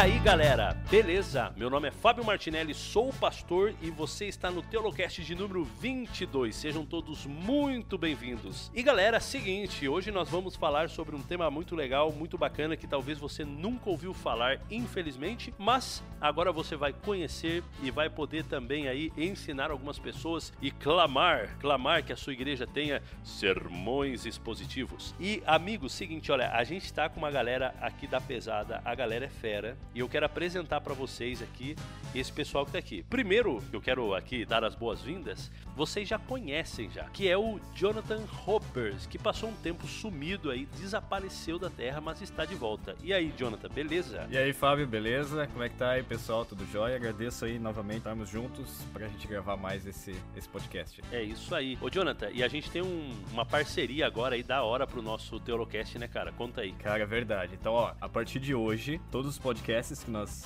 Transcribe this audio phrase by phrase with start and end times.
[0.00, 1.52] Aí galera, beleza?
[1.54, 6.56] Meu nome é Fábio Martinelli, sou pastor e você está no Teolocast de número 22.
[6.56, 8.70] Sejam todos muito bem-vindos.
[8.74, 12.86] E galera, seguinte, hoje nós vamos falar sobre um tema muito legal, muito bacana que
[12.86, 18.88] talvez você nunca ouviu falar, infelizmente, mas agora você vai conhecer e vai poder também
[18.88, 25.14] aí ensinar algumas pessoas e clamar, clamar que a sua igreja tenha sermões expositivos.
[25.20, 29.26] E amigos, seguinte, olha, a gente está com uma galera aqui da pesada, a galera
[29.26, 31.76] é fera e eu quero apresentar para vocês aqui
[32.14, 33.02] esse pessoal que tá aqui.
[33.02, 38.24] Primeiro, eu quero aqui dar as boas-vindas, vocês já conhecem já, que é o Jonathan
[38.46, 42.96] Hoppers, que passou um tempo sumido aí, desapareceu da Terra, mas está de volta.
[43.02, 44.26] E aí, Jonathan, beleza?
[44.30, 45.46] E aí, Fábio, beleza?
[45.48, 46.44] Como é que tá aí, pessoal?
[46.44, 46.96] Tudo jóia?
[46.96, 51.02] Agradeço aí novamente estarmos juntos pra gente gravar mais esse, esse podcast.
[51.12, 51.78] É isso aí.
[51.80, 55.38] Ô, Jonathan, e a gente tem um, uma parceria agora aí da hora pro nosso
[55.40, 56.32] Teolocast, né, cara?
[56.32, 56.72] Conta aí.
[56.72, 57.54] Cara, é verdade.
[57.60, 60.44] Então, ó, a partir de hoje, todos os podcasts que nós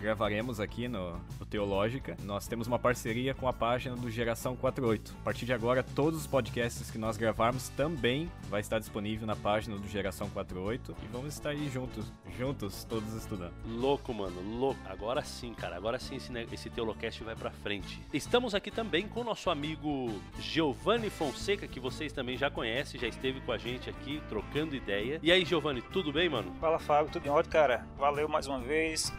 [0.00, 5.14] gravaremos aqui no, no Teológica, nós temos uma parceria com a página do Geração 48.
[5.20, 9.36] A partir de agora, todos os podcasts que nós gravarmos também vai estar disponível na
[9.36, 13.52] página do Geração 48 e vamos estar aí juntos, juntos, todos estudando.
[13.66, 14.80] Louco, mano, louco.
[14.86, 18.00] Agora sim, cara, agora sim esse, esse Teolocast vai pra frente.
[18.12, 23.06] Estamos aqui também com o nosso amigo Giovanni Fonseca, que vocês também já conhecem, já
[23.06, 25.20] esteve com a gente aqui trocando ideia.
[25.22, 26.52] E aí, Giovanni, tudo bem, mano?
[26.60, 27.86] Fala Fábio, tudo em ordem, cara?
[27.96, 29.10] Valeu mais uma vez,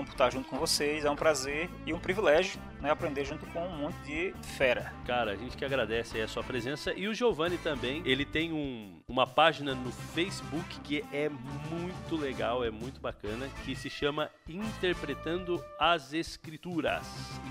[0.00, 3.46] brigadão por estar junto com vocês, é um prazer e um privilégio, né, aprender junto
[3.46, 4.92] com um monte de fera.
[5.06, 6.92] Cara, a gente que agradece a sua presença.
[6.94, 12.64] E o Giovanni também, ele tem um, uma página no Facebook que é muito legal,
[12.64, 17.06] é muito bacana, que se chama Interpretando as Escrituras.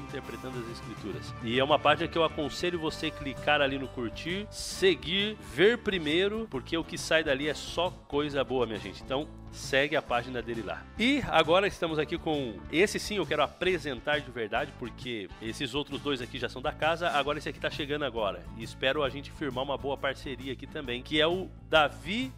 [0.08, 1.34] Interpretando as Escrituras.
[1.44, 6.48] E é uma página que eu aconselho você clicar ali no curtir, seguir, ver primeiro,
[6.50, 9.02] porque o que sai dali é só coisa boa, minha gente.
[9.04, 10.84] Então, segue a página dele lá.
[10.98, 16.02] E agora estamos aqui com esse sim eu quero apresentar de verdade, porque esses outros
[16.02, 18.44] dois aqui já são da casa, agora esse aqui tá chegando agora.
[18.58, 22.32] E espero a gente firmar uma boa parceria aqui também, que é o Davi.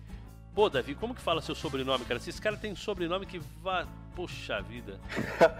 [0.53, 2.19] Pô, Davi, como que fala seu sobrenome, cara?
[2.19, 3.87] Esses caras têm sobrenome que vá.
[4.13, 4.99] Poxa vida.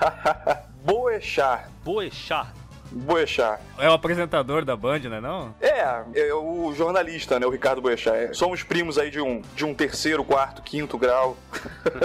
[0.83, 1.69] Boechat.
[1.85, 2.53] Boechat.
[2.91, 3.61] Boechat.
[3.77, 5.55] É o apresentador da Band, né não?
[5.61, 7.45] É, é o jornalista, né?
[7.45, 8.15] O Ricardo Boechat.
[8.15, 11.37] É, Somos primos aí de um, de um terceiro, quarto, quinto grau.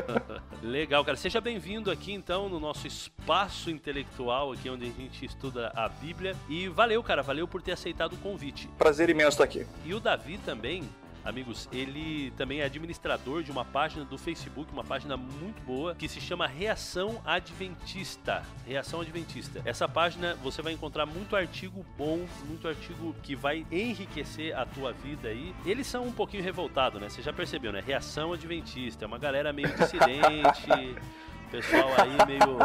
[0.63, 1.17] Legal, cara.
[1.17, 6.35] Seja bem-vindo aqui então no nosso espaço intelectual, aqui onde a gente estuda a Bíblia.
[6.49, 7.23] E valeu, cara.
[7.23, 8.69] Valeu por ter aceitado o convite.
[8.79, 9.67] Prazer imenso estar aqui.
[9.85, 10.83] E o Davi também,
[11.27, 16.09] amigos, ele também é administrador de uma página do Facebook, uma página muito boa, que
[16.09, 18.43] se chama Reação Adventista.
[18.67, 19.61] Reação Adventista.
[19.65, 24.93] Essa página você vai encontrar muito artigo bom, muito artigo que vai enriquecer a tua
[24.93, 25.55] vida aí.
[25.65, 27.09] Eles são um pouquinho revoltados, né?
[27.09, 27.83] Você já percebeu, né?
[27.85, 29.05] Reação Adventista.
[29.05, 30.97] É uma galera meio dissidente.
[31.51, 32.59] Pessoal aí meio.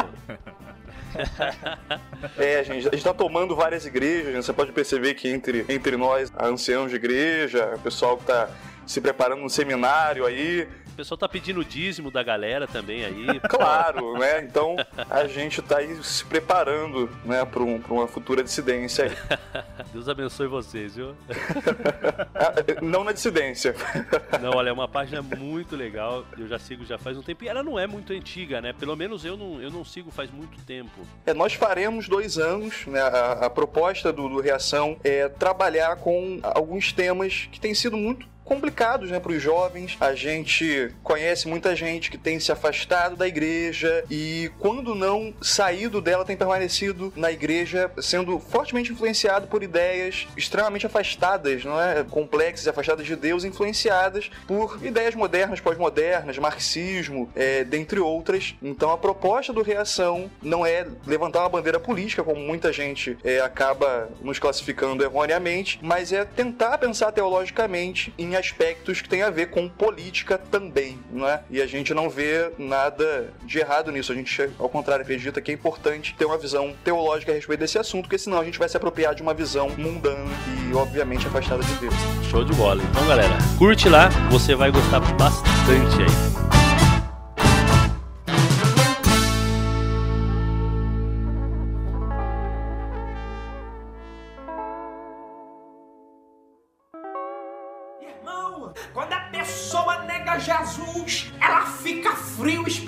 [2.38, 4.42] É, gente, a gente tá tomando várias igrejas, né?
[4.42, 8.48] Você pode perceber que entre, entre nós, anciãos de igreja, o pessoal que tá
[8.86, 10.68] se preparando no seminário aí,
[11.02, 13.40] pessoal tá pedindo dízimo da galera também aí.
[13.50, 14.40] claro, né?
[14.44, 14.76] Então
[15.10, 19.10] a gente tá aí se preparando, né, pra, um- pra uma futura dissidência aí.
[19.92, 21.16] Deus abençoe vocês, viu?
[22.80, 23.74] Não na dissidência.
[24.40, 26.24] Não, olha, é uma página muito legal.
[26.38, 27.42] Eu já sigo já faz um tempo.
[27.42, 28.72] E ela não é muito antiga, né?
[28.72, 31.00] Pelo menos eu não, eu não sigo faz muito tempo.
[31.26, 33.00] É, nós faremos dois anos, né?
[33.00, 38.26] A, a proposta do, do Reação é trabalhar com alguns temas que têm sido muito
[38.44, 39.96] complicados, né, para os jovens.
[40.00, 46.00] A gente conhece muita gente que tem se afastado da igreja e quando não saído
[46.00, 52.66] dela tem permanecido na igreja, sendo fortemente influenciado por ideias extremamente afastadas, não é, complexas,
[52.66, 58.54] e afastadas de Deus, influenciadas por ideias modernas, pós-modernas, marxismo, é, dentre outras.
[58.62, 63.40] Então a proposta do Reação não é levantar uma bandeira política, como muita gente é,
[63.40, 69.50] acaba nos classificando erroneamente, mas é tentar pensar teologicamente em aspectos que têm a ver
[69.50, 71.42] com política também, não é?
[71.50, 74.12] E a gente não vê nada de errado nisso.
[74.12, 77.78] A gente, ao contrário, acredita que é importante ter uma visão teológica a respeito desse
[77.78, 80.30] assunto, porque senão a gente vai se apropriar de uma visão mundana
[80.68, 81.94] e, obviamente, afastada de Deus.
[82.30, 82.82] Show de bola.
[82.82, 86.61] Então, galera, curte lá, você vai gostar bastante aí.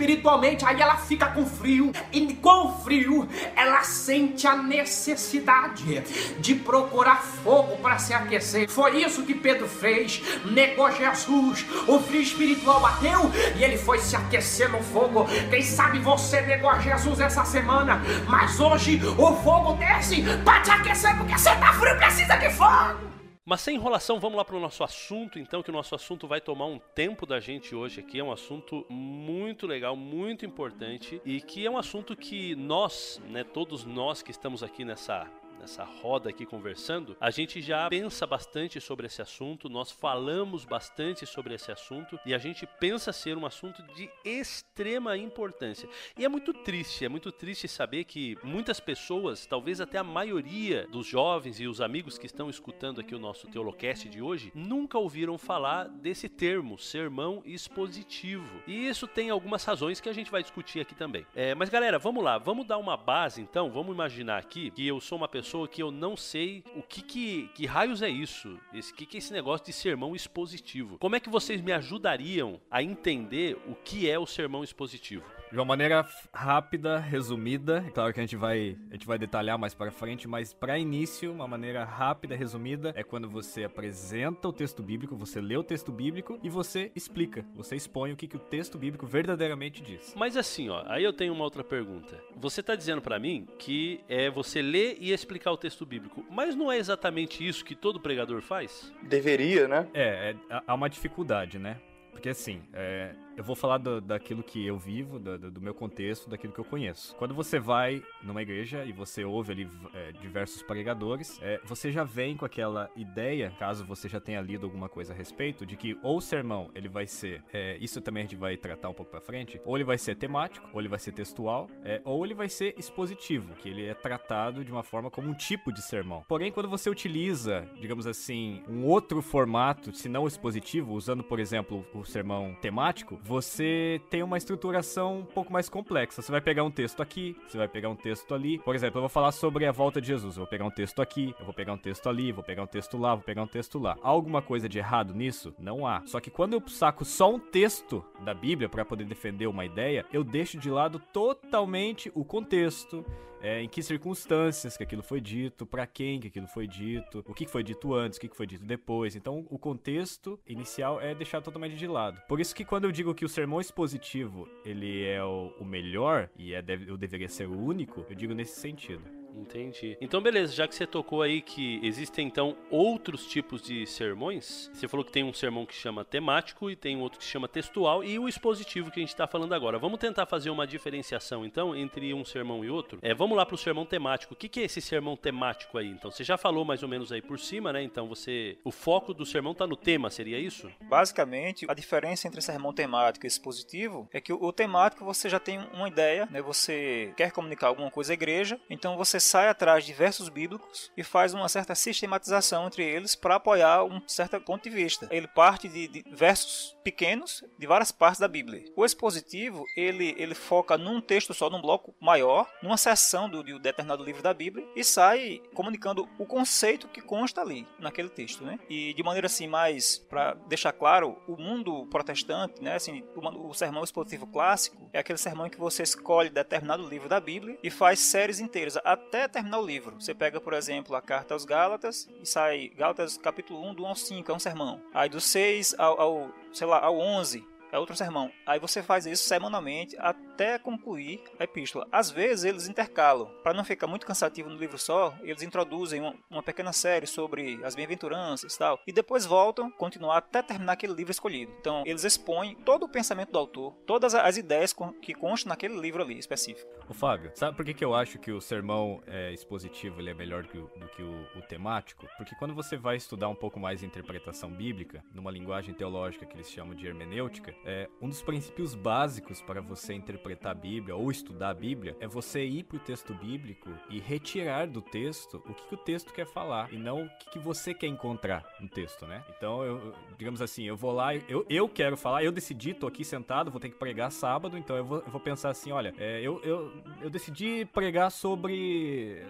[0.05, 6.03] Espiritualmente, aí ela fica com frio, e com frio ela sente a necessidade
[6.39, 8.69] de procurar fogo para se aquecer.
[8.69, 14.15] Foi isso que Pedro fez, negou Jesus, o frio espiritual bateu e ele foi se
[14.15, 15.27] aquecer no fogo.
[15.49, 21.17] Quem sabe você negou Jesus essa semana, mas hoje o fogo desce para te aquecer
[21.17, 23.14] porque você tá frio, precisa de fogo.
[23.47, 26.41] Mas sem enrolação, vamos lá para o nosso assunto, então, que o nosso assunto vai
[26.41, 28.19] tomar um tempo da gente hoje aqui.
[28.19, 33.45] É um assunto muito legal, muito importante e que é um assunto que nós, né,
[33.45, 35.31] todos nós que estamos aqui nessa
[35.65, 41.25] nessa roda aqui conversando, a gente já pensa bastante sobre esse assunto, nós falamos bastante
[41.25, 45.89] sobre esse assunto e a gente pensa ser um assunto de extrema importância.
[46.19, 50.87] E é muito triste, é muito triste saber que muitas pessoas, talvez até a maioria
[50.89, 54.99] dos jovens e os amigos que estão escutando aqui o nosso Teolocast de hoje, nunca
[54.99, 58.61] ouviram falar desse termo, sermão expositivo.
[58.67, 61.27] E isso tem algumas razões que a gente vai discutir aqui também.
[61.35, 65.01] É, mas galera, vamos lá, vamos dar uma base então, vamos imaginar aqui que eu
[65.01, 68.59] sou uma pessoa pessoa que eu não sei o que que, que raios é isso,
[68.73, 70.99] esse que que é esse negócio de sermão expositivo.
[70.99, 75.25] Como é que vocês me ajudariam a entender o que é o sermão expositivo?
[75.51, 79.59] De uma maneira rápida, resumida, é claro que a gente vai, a gente vai detalhar
[79.59, 84.53] mais para frente, mas para início, uma maneira rápida, resumida, é quando você apresenta o
[84.53, 88.37] texto bíblico, você lê o texto bíblico e você explica, você expõe o que, que
[88.37, 90.13] o texto bíblico verdadeiramente diz.
[90.17, 92.19] Mas assim, ó, aí eu tenho uma outra pergunta.
[92.37, 96.57] Você está dizendo para mim que é você ler e explicar o texto bíblico, mas
[96.57, 98.93] não é exatamente isso que todo pregador faz?
[99.03, 99.89] Deveria, né?
[99.95, 101.79] É, é há uma dificuldade, né?
[102.11, 106.29] Porque assim, é, eu vou falar do, daquilo que eu vivo, do, do, meu contexto,
[106.29, 107.15] daquilo que eu conheço.
[107.17, 112.05] Quando você vai numa igreja e você ouve ali é, diversos pregadores, é, você já
[112.05, 115.99] vem com aquela ideia, caso você já tenha lido alguma coisa a respeito, de que
[116.03, 119.11] ou o sermão ele vai ser, é, isso também a gente vai tratar um pouco
[119.11, 122.35] pra frente, ou ele vai ser temático, ou ele vai ser textual, é, ou ele
[122.35, 126.23] vai ser expositivo, que ele é tratado de uma forma como um tipo de sermão.
[126.29, 131.85] Porém, quando você utiliza, digamos assim, um outro formato, se não expositivo, usando, por exemplo,
[131.95, 136.21] o sermão temático, você tem uma estruturação um pouco mais complexa.
[136.21, 138.59] Você vai pegar um texto aqui, você vai pegar um texto ali.
[138.59, 140.37] Por exemplo, eu vou falar sobre a volta de Jesus.
[140.37, 142.67] Eu vou pegar um texto aqui, eu vou pegar um texto ali, vou pegar um
[142.67, 143.97] texto lá, vou pegar um texto lá.
[144.03, 145.55] Há alguma coisa de errado nisso?
[145.59, 146.03] Não há.
[146.05, 150.05] Só que quando eu saco só um texto da Bíblia para poder defender uma ideia,
[150.13, 153.05] eu deixo de lado totalmente o contexto,
[153.45, 157.35] é, em que circunstâncias que aquilo foi dito, para quem que aquilo foi dito, o
[157.35, 159.15] que foi dito antes, o que foi dito depois.
[159.15, 162.23] Então, o contexto inicial é deixado totalmente de lado.
[162.27, 166.29] Por isso que quando eu digo que o sermão expositivo ele é o, o melhor
[166.37, 169.24] e é, deve, eu deveria ser o único, eu digo nesse sentido.
[169.37, 169.97] Entendi.
[170.01, 174.87] Então, beleza, já que você tocou aí que existem então outros tipos de sermões, você
[174.87, 178.19] falou que tem um sermão que chama temático e tem outro que chama textual e
[178.19, 179.79] o expositivo que a gente está falando agora.
[179.79, 182.99] Vamos tentar fazer uma diferenciação então entre um sermão e outro?
[183.03, 184.35] É, vamos lá para o sermão temático.
[184.35, 185.89] O que, que é esse sermão temático aí?
[185.89, 187.83] Então, você já falou mais ou menos aí por cima, né?
[187.83, 188.59] Então, você.
[188.65, 190.71] O foco do sermão está no tema, seria isso?
[190.83, 195.41] Basicamente, a diferença entre sermão temático e expositivo é que o, o temático você já
[195.41, 196.41] tem uma ideia, né?
[196.43, 201.03] Você quer comunicar alguma coisa à igreja, então você sai atrás de versos bíblicos e
[201.03, 205.09] faz uma certa sistematização entre eles para apoiar um certo ponto de vista.
[205.11, 208.63] Ele parte de, de, versos pequenos de várias partes da Bíblia.
[208.77, 213.55] O expositivo ele, ele foca num texto só, num bloco maior, numa seção do, de
[213.55, 218.45] um determinado livro da Bíblia e sai comunicando o conceito que consta ali naquele texto,
[218.45, 218.59] né?
[218.69, 222.75] E de maneira assim mais para deixar claro, o mundo protestante, né?
[222.75, 227.09] Assim, o, o sermão expositivo clássico é aquele sermão em que você escolhe determinado livro
[227.09, 229.97] da Bíblia e faz séries inteiras até terminar o livro.
[229.99, 233.87] Você pega, por exemplo, a carta aos Gálatas e sai Gálatas capítulo 1 do 1
[233.87, 234.83] ao 5, é um sermão.
[234.93, 237.45] Aí do 6 ao, ao sei lá, ao 11
[237.75, 238.31] é outro sermão.
[238.47, 241.89] Aí você faz isso semanalmente até concluir a epístola.
[241.91, 243.27] Às vezes eles intercalam.
[243.43, 246.01] Para não ficar muito cansativo no livro só, eles introduzem
[246.31, 248.79] uma, pequena série sobre as bem-aventuranças e tal.
[248.87, 251.53] E depois voltam, continuar até terminar aquele livro escolhido.
[251.59, 256.03] Então eles expõem todo o pensamento do autor, todas as ideias que constam naquele livro
[256.03, 256.71] ali específico.
[256.89, 260.15] O Fábio, sabe por que, que eu acho que o sermão é, expositivo ele é
[260.15, 262.07] melhor do que, o, do que o, o temático?
[262.17, 266.51] Porque quando você vai estudar um pouco mais interpretação bíblica, numa linguagem teológica que eles
[266.51, 271.51] chamam de hermenêutica, é, um dos princípios básicos para você interpretar a Bíblia ou estudar
[271.51, 275.69] a Bíblia é você ir para o texto bíblico e retirar do texto o que,
[275.69, 279.07] que o texto quer falar e não o que, que, você quer encontrar no texto,
[279.07, 279.25] né?
[279.37, 283.05] Então, eu, digamos assim, eu vou lá, eu, eu quero falar, eu decidi, tô aqui
[283.05, 286.21] sentado, vou ter que pregar sábado, então eu vou, eu vou pensar assim, olha, é,
[286.21, 289.23] eu, eu, eu decidi pregar sobre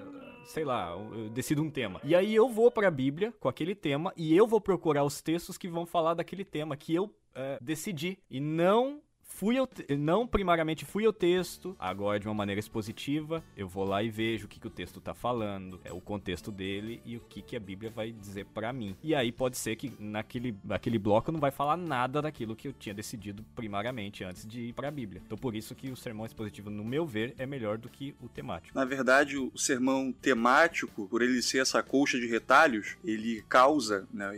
[0.45, 2.00] sei lá, eu decido um tema.
[2.05, 5.21] E aí eu vou para a Bíblia com aquele tema e eu vou procurar os
[5.21, 9.03] textos que vão falar daquele tema que eu é, decidir e não
[9.35, 14.03] fui eu, não primariamente fui o texto, agora de uma maneira expositiva, eu vou lá
[14.03, 17.21] e vejo o que, que o texto tá falando, é o contexto dele e o
[17.21, 18.97] que, que a Bíblia vai dizer para mim.
[19.03, 22.73] E aí pode ser que naquele, naquele bloco não vai falar nada daquilo que eu
[22.73, 25.21] tinha decidido primariamente antes de ir para a Bíblia.
[25.26, 28.29] Então por isso que o sermão expositivo, no meu ver, é melhor do que o
[28.29, 28.79] temático.
[28.79, 34.33] Na verdade, o sermão temático, por ele ser essa colcha de retalhos, ele causa né,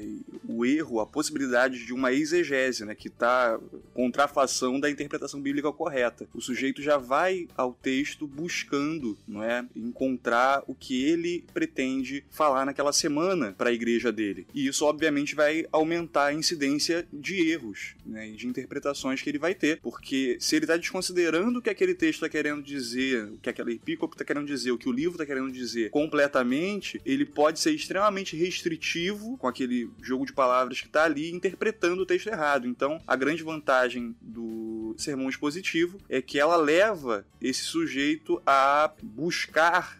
[0.48, 3.60] o erro, a possibilidade de uma exegese, né, que tá
[3.92, 6.28] contrafação da da interpretação bíblica correta.
[6.32, 12.64] O sujeito já vai ao texto buscando, não é, encontrar o que ele pretende falar
[12.64, 14.46] naquela semana para a igreja dele.
[14.54, 19.54] E isso obviamente vai aumentar a incidência de erros, né, de interpretações que ele vai
[19.54, 23.50] ter, porque se ele está desconsiderando o que aquele texto está querendo dizer, o que
[23.50, 27.58] aquela epícope está querendo dizer, o que o livro está querendo dizer completamente, ele pode
[27.58, 32.66] ser extremamente restritivo com aquele jogo de palavras que está ali interpretando o texto errado.
[32.66, 39.98] Então, a grande vantagem do sermão expositivo é que ela leva esse sujeito a buscar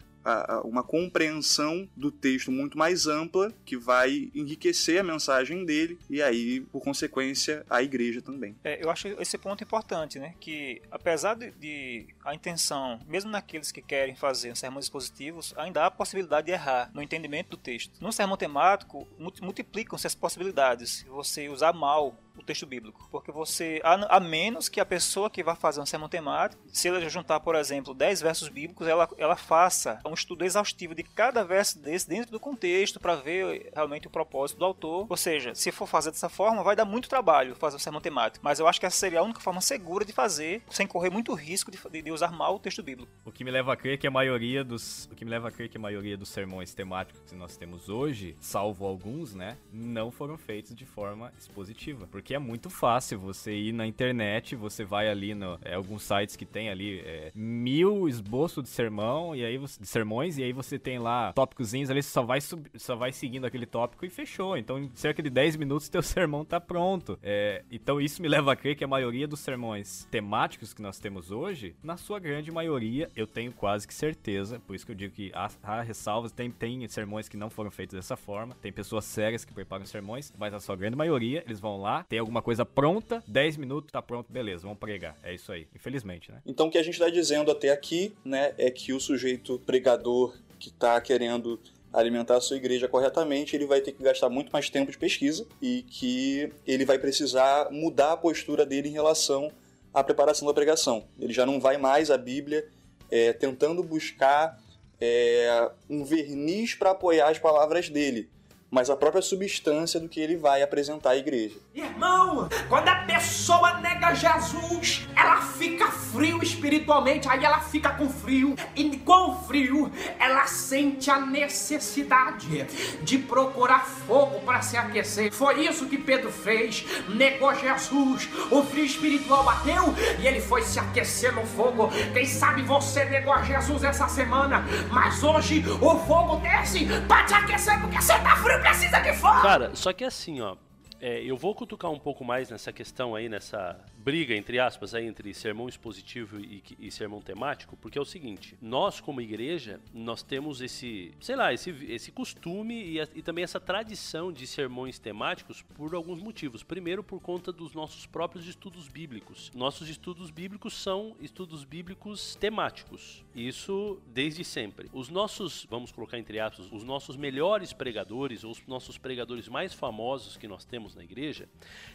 [0.63, 6.61] uma compreensão do texto muito mais ampla que vai enriquecer a mensagem dele e aí,
[6.61, 8.55] por consequência, a igreja também.
[8.63, 10.33] É, eu acho esse ponto importante, né?
[10.39, 15.85] Que apesar de, de, a intenção, mesmo naqueles que querem fazer sermões expositivos, ainda há
[15.87, 18.01] a possibilidade de errar no entendimento do texto.
[18.01, 19.07] No sermão temático,
[19.41, 21.05] multiplicam-se as possibilidades.
[21.09, 23.07] Você usar mal o texto bíblico.
[23.11, 26.87] Porque você, a, a, menos que a pessoa que vai fazer um sermão temático, se
[26.87, 31.43] ela juntar, por exemplo, 10 versos bíblicos, ela, ela faça um estudo exaustivo de cada
[31.43, 35.05] verso desse dentro do contexto para ver realmente o propósito do autor.
[35.09, 38.43] Ou seja, se for fazer dessa forma, vai dar muito trabalho fazer um sermão temático.
[38.43, 41.33] Mas eu acho que essa seria a única forma segura de fazer, sem correr muito
[41.33, 43.11] risco de, de usar mal o texto bíblico.
[43.25, 45.51] O que me leva a crer que a maioria dos, o que me leva a
[45.51, 50.11] crer que a maioria dos sermões temáticos que nós temos hoje, salvo alguns, né, não
[50.11, 55.09] foram feitos de forma expositiva, porque é muito fácil você ir na internet, você vai
[55.09, 59.57] ali no é, alguns sites que tem ali é, mil esboços de sermão e aí
[59.57, 62.95] você, de sermões e aí você tem lá tópicozinhos ali, você só vai sub, só
[62.95, 64.57] vai seguindo aquele tópico e fechou.
[64.57, 67.17] Então em cerca de 10 minutos teu sermão tá pronto.
[67.21, 70.99] É, então isso me leva a crer que a maioria dos sermões temáticos que nós
[70.99, 74.95] temos hoje, na sua grande maioria, eu tenho quase que certeza, por isso que eu
[74.95, 78.71] digo que há, há ressalvas, tem, tem sermões que não foram feitos dessa forma, tem
[78.71, 82.41] pessoas sérias que preparam sermões, mas na sua grande maioria, eles vão lá, tem alguma
[82.41, 85.17] coisa pronta, 10 minutos tá pronto, beleza, vamos pregar.
[85.23, 86.41] É isso aí, infelizmente, né?
[86.45, 90.35] Então o que a gente está dizendo até aqui, né, é que o sujeito pregador
[90.59, 91.59] que está querendo
[91.93, 95.47] alimentar a sua igreja corretamente, ele vai ter que gastar muito mais tempo de pesquisa
[95.61, 99.51] e que ele vai precisar mudar a postura dele em relação
[99.93, 101.07] à preparação da pregação.
[101.19, 102.67] Ele já não vai mais à Bíblia
[103.09, 104.59] é, tentando buscar
[104.99, 108.29] é, um verniz para apoiar as palavras dele,
[108.69, 111.55] mas a própria substância do que ele vai apresentar à igreja.
[111.73, 118.55] Irmão, quando a pessoa nega Jesus, ela fica frio espiritualmente, aí ela fica com frio,
[118.75, 122.65] e com frio ela sente a necessidade
[123.01, 125.31] de procurar fogo para se aquecer.
[125.31, 129.83] Foi isso que Pedro fez, negou Jesus, o frio espiritual bateu
[130.19, 131.89] e ele foi se aquecer no fogo.
[132.13, 137.79] Quem sabe você negou Jesus essa semana, mas hoje o fogo desce para te aquecer
[137.81, 139.41] porque você tá frio precisa de fogo.
[139.41, 140.55] Cara, só que assim, ó.
[140.99, 145.05] É, eu vou cutucar um pouco mais nessa questão aí, nessa briga, entre aspas, aí,
[145.05, 150.23] entre sermão expositivo e, e, sermão temático, porque é o seguinte, nós como igreja, nós
[150.23, 154.97] temos esse, sei lá, esse, esse costume e, a, e também essa tradição de sermões
[154.97, 156.63] temáticos por alguns motivos.
[156.63, 159.51] Primeiro, por conta dos nossos próprios estudos bíblicos.
[159.53, 163.25] Nossos estudos bíblicos são estudos bíblicos temáticos.
[163.35, 164.89] Isso desde sempre.
[164.93, 169.73] Os nossos, vamos colocar entre aspas, os nossos melhores pregadores, ou os nossos pregadores mais
[169.73, 171.49] famosos que nós temos na igreja,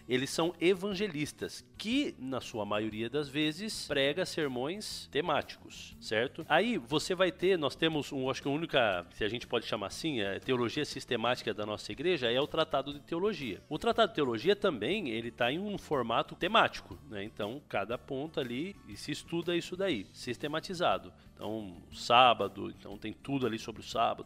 [0.06, 6.44] eles são evangelistas, que na sua maioria das vezes, prega sermões temáticos, certo?
[6.48, 9.66] Aí você vai ter, nós temos um, acho que a única, se a gente pode
[9.66, 13.60] chamar assim, a teologia sistemática da nossa igreja é o Tratado de Teologia.
[13.68, 17.22] O Tratado de Teologia também, ele está em um formato temático, né?
[17.22, 21.12] Então, cada ponto ali, e se estuda isso daí, sistematizado.
[21.42, 24.24] Então, sábado, então tem tudo ali sobre o sábado.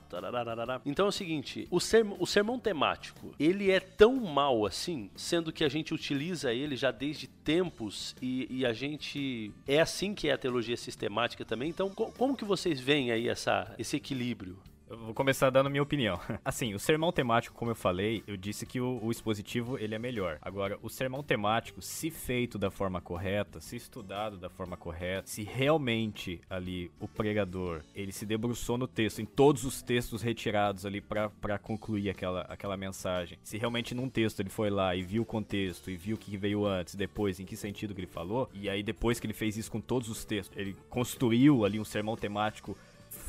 [0.85, 5.51] Então é o seguinte, o, sermão, o sermão temático, ele é tão mal assim, sendo
[5.51, 10.29] que a gente utiliza ele já desde tempos e, e a gente é assim que
[10.29, 11.71] é a teologia sistemática também.
[11.71, 14.59] Então, co como que vocês veem aí essa, esse equilíbrio?
[14.89, 16.21] Eu vou começar dando minha opinião.
[16.45, 19.99] Assim, o sermão temático, como eu falei, eu disse que o, o, expositivo ele é
[19.99, 20.39] melhor.
[20.41, 25.43] Agora, o sermão temático, se feito da forma correta, se estudado da forma correta, se
[25.43, 31.01] realmente ali o pregador ele se debruçou no texto, em todos os textos retirados ali
[31.01, 35.27] para concluir aquela, aquela mensagem, se realmente num texto ele foi lá e viu o
[35.27, 38.71] contexto e viu o que veio antes, depois, em que sentido que ele falou, e
[38.71, 42.17] aí depois que ele fez isso com todos os textos, ele construiu ali um sermão
[42.17, 42.79] temático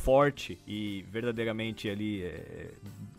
[0.07, 2.71] forte e verdadeiramente ali é,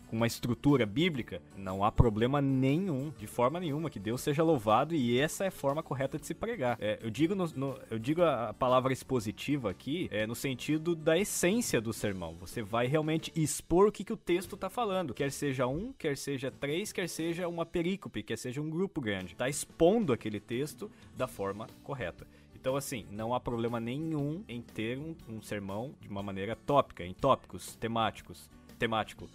[0.07, 4.95] com uma estrutura bíblica, não há problema nenhum, de forma nenhuma, que Deus seja louvado
[4.95, 6.79] e essa é a forma correta de se pregar.
[6.81, 11.15] É, eu digo, no, no, eu digo a palavra expositiva aqui é, no sentido da
[11.15, 12.35] essência do sermão.
[12.39, 16.17] Você vai realmente expor o que, que o texto está falando, quer seja um, quer
[16.17, 19.33] seja três, quer seja uma perícope, quer seja um grupo grande.
[19.33, 22.25] Está expondo aquele texto da forma correta.
[22.69, 27.03] Então, assim, não há problema nenhum em ter um, um sermão de uma maneira tópica,
[27.03, 28.47] em tópicos, temáticos,
[28.77, 29.27] temático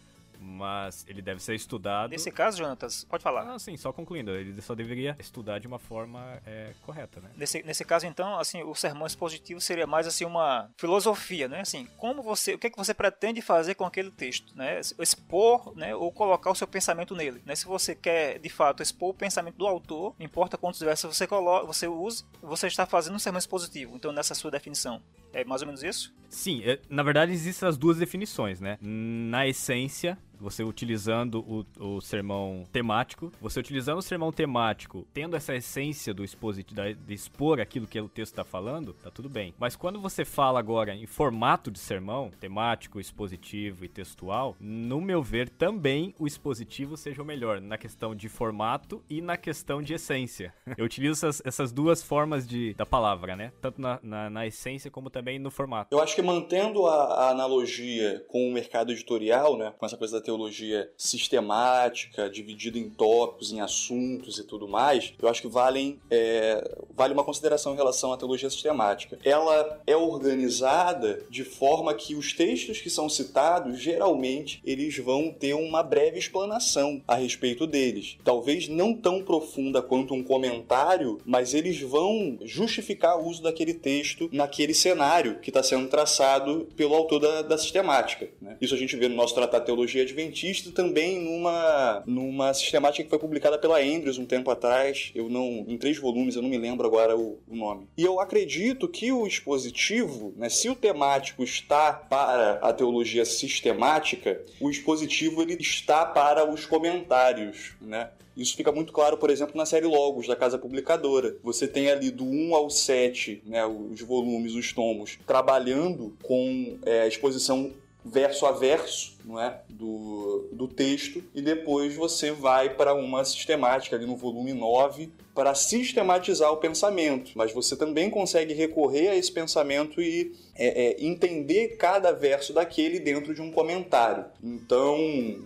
[0.45, 2.11] mas ele deve ser estudado.
[2.11, 3.55] Nesse caso, Jonatas, pode falar.
[3.55, 7.31] Ah, sim, só concluindo, ele só deveria estudar de uma forma é, correta, né?
[7.37, 11.61] Nesse, nesse caso, então, assim, o sermão expositivo seria mais assim uma filosofia, né?
[11.61, 14.81] Assim, como você, o que é que você pretende fazer com aquele texto, né?
[14.99, 17.55] Expor, né, ou colocar o seu pensamento nele, né?
[17.55, 21.27] Se você quer, de fato, expor o pensamento do autor, não importa quantos versos você
[21.27, 23.97] coloca, você use, você está fazendo um sermão expositivo.
[23.97, 26.15] Então, nessa sua definição, é mais ou menos isso?
[26.29, 28.79] Sim, é, na verdade existem as duas definições, né?
[28.81, 35.55] Na essência, você utilizando o, o sermão temático, você utilizando o sermão temático, tendo essa
[35.55, 39.55] essência do expositivo, de expor aquilo que o texto está falando, tá tudo bem.
[39.59, 45.23] Mas quando você fala agora em formato de sermão, temático, expositivo e textual, no meu
[45.23, 49.95] ver, também o expositivo seja o melhor, na questão de formato e na questão de
[49.95, 50.55] essência.
[50.77, 53.53] Eu utilizo essas, essas duas formas de, da palavra, né?
[53.61, 55.95] Tanto na, na, na essência como também no formato.
[55.95, 59.73] Eu acho que mantendo a, a analogia com o mercado editorial, né?
[59.79, 65.29] Com essa coisa da teologia sistemática, dividida em tópicos, em assuntos e tudo mais, eu
[65.29, 69.19] acho que valem, é, vale uma consideração em relação à teologia sistemática.
[69.25, 75.55] Ela é organizada de forma que os textos que são citados, geralmente, eles vão ter
[75.55, 78.17] uma breve explanação a respeito deles.
[78.25, 84.29] Talvez não tão profunda quanto um comentário, mas eles vão justificar o uso daquele texto
[84.33, 88.29] naquele cenário que está sendo traçado pelo autor da, da sistemática.
[88.41, 88.57] Né?
[88.61, 93.11] Isso a gente vê no nosso Tratado de Teologia Adventista também numa, numa sistemática que
[93.11, 96.57] foi publicada pela Andrews um tempo atrás, eu não em três volumes, eu não me
[96.57, 97.89] lembro agora o, o nome.
[97.97, 104.41] E eu acredito que o expositivo, né, se o temático está para a teologia sistemática,
[104.61, 108.11] o expositivo ele está para os comentários, né?
[108.37, 111.37] Isso fica muito claro, por exemplo, na série Logos, da Casa Publicadora.
[111.45, 117.07] Você tem ali do 1 ao 7, né, os volumes, os tomos, trabalhando com é,
[117.07, 117.73] exposição
[118.05, 119.61] verso a verso não é?
[119.69, 125.55] do, do texto, e depois você vai para uma sistemática ali no volume 9 para
[125.55, 127.33] sistematizar o pensamento.
[127.35, 133.01] Mas você também consegue recorrer a esse pensamento e é, é, entender cada verso daquele
[133.01, 134.25] dentro de um comentário.
[134.43, 134.97] Então,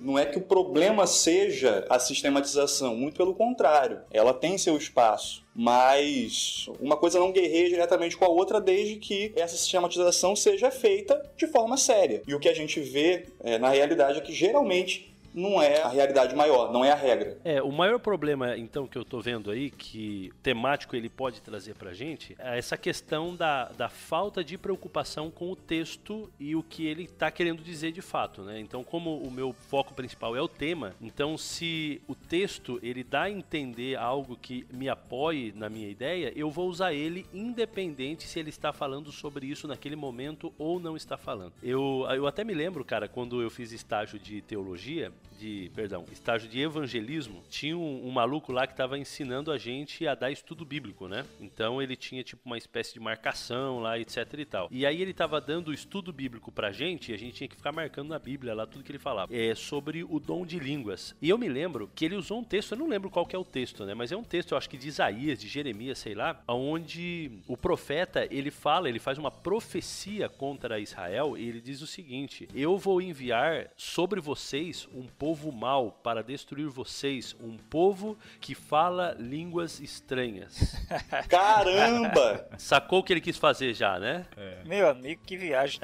[0.02, 5.48] não é que o problema seja a sistematização, muito pelo contrário, ela tem seu espaço
[5.60, 11.20] mas uma coisa não guerreia diretamente com a outra desde que essa sistematização seja feita
[11.36, 12.22] de forma séria.
[12.28, 15.88] E o que a gente vê é, na realidade é que geralmente não é a
[15.88, 17.38] realidade maior, não é a regra.
[17.44, 21.74] É, o maior problema, então, que eu tô vendo aí, que temático ele pode trazer
[21.74, 26.62] pra gente, é essa questão da, da falta de preocupação com o texto e o
[26.62, 28.58] que ele tá querendo dizer de fato, né?
[28.58, 33.22] Então, como o meu foco principal é o tema, então se o texto ele dá
[33.22, 38.38] a entender algo que me apoie na minha ideia, eu vou usar ele independente se
[38.38, 41.52] ele está falando sobre isso naquele momento ou não está falando.
[41.62, 46.48] Eu, eu até me lembro, cara, quando eu fiz estágio de teologia, de, perdão, estágio
[46.48, 50.64] de evangelismo, tinha um, um maluco lá que estava ensinando a gente a dar estudo
[50.64, 51.24] bíblico, né?
[51.40, 54.68] Então ele tinha tipo uma espécie de marcação lá, etc e tal.
[54.70, 57.72] E aí ele estava dando estudo bíblico pra gente e a gente tinha que ficar
[57.72, 59.34] marcando na Bíblia lá tudo que ele falava.
[59.34, 61.14] É sobre o dom de línguas.
[61.22, 63.38] E eu me lembro que ele usou um texto, eu não lembro qual que é
[63.38, 63.94] o texto, né?
[63.94, 67.56] Mas é um texto, eu acho que de Isaías, de Jeremias, sei lá, onde o
[67.56, 72.76] profeta, ele fala, ele faz uma profecia contra Israel e ele diz o seguinte: "Eu
[72.76, 79.80] vou enviar sobre vocês um povo mau para destruir vocês, um povo que fala línguas
[79.80, 80.74] estranhas.
[81.28, 82.48] Caramba!
[82.58, 84.26] Sacou o que ele quis fazer já, né?
[84.36, 84.62] É.
[84.64, 85.80] Meu amigo, que viagem.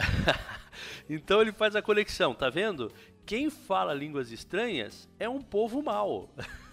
[1.08, 2.92] então ele faz a conexão, tá vendo?
[3.26, 6.28] Quem fala línguas estranhas é um povo mau.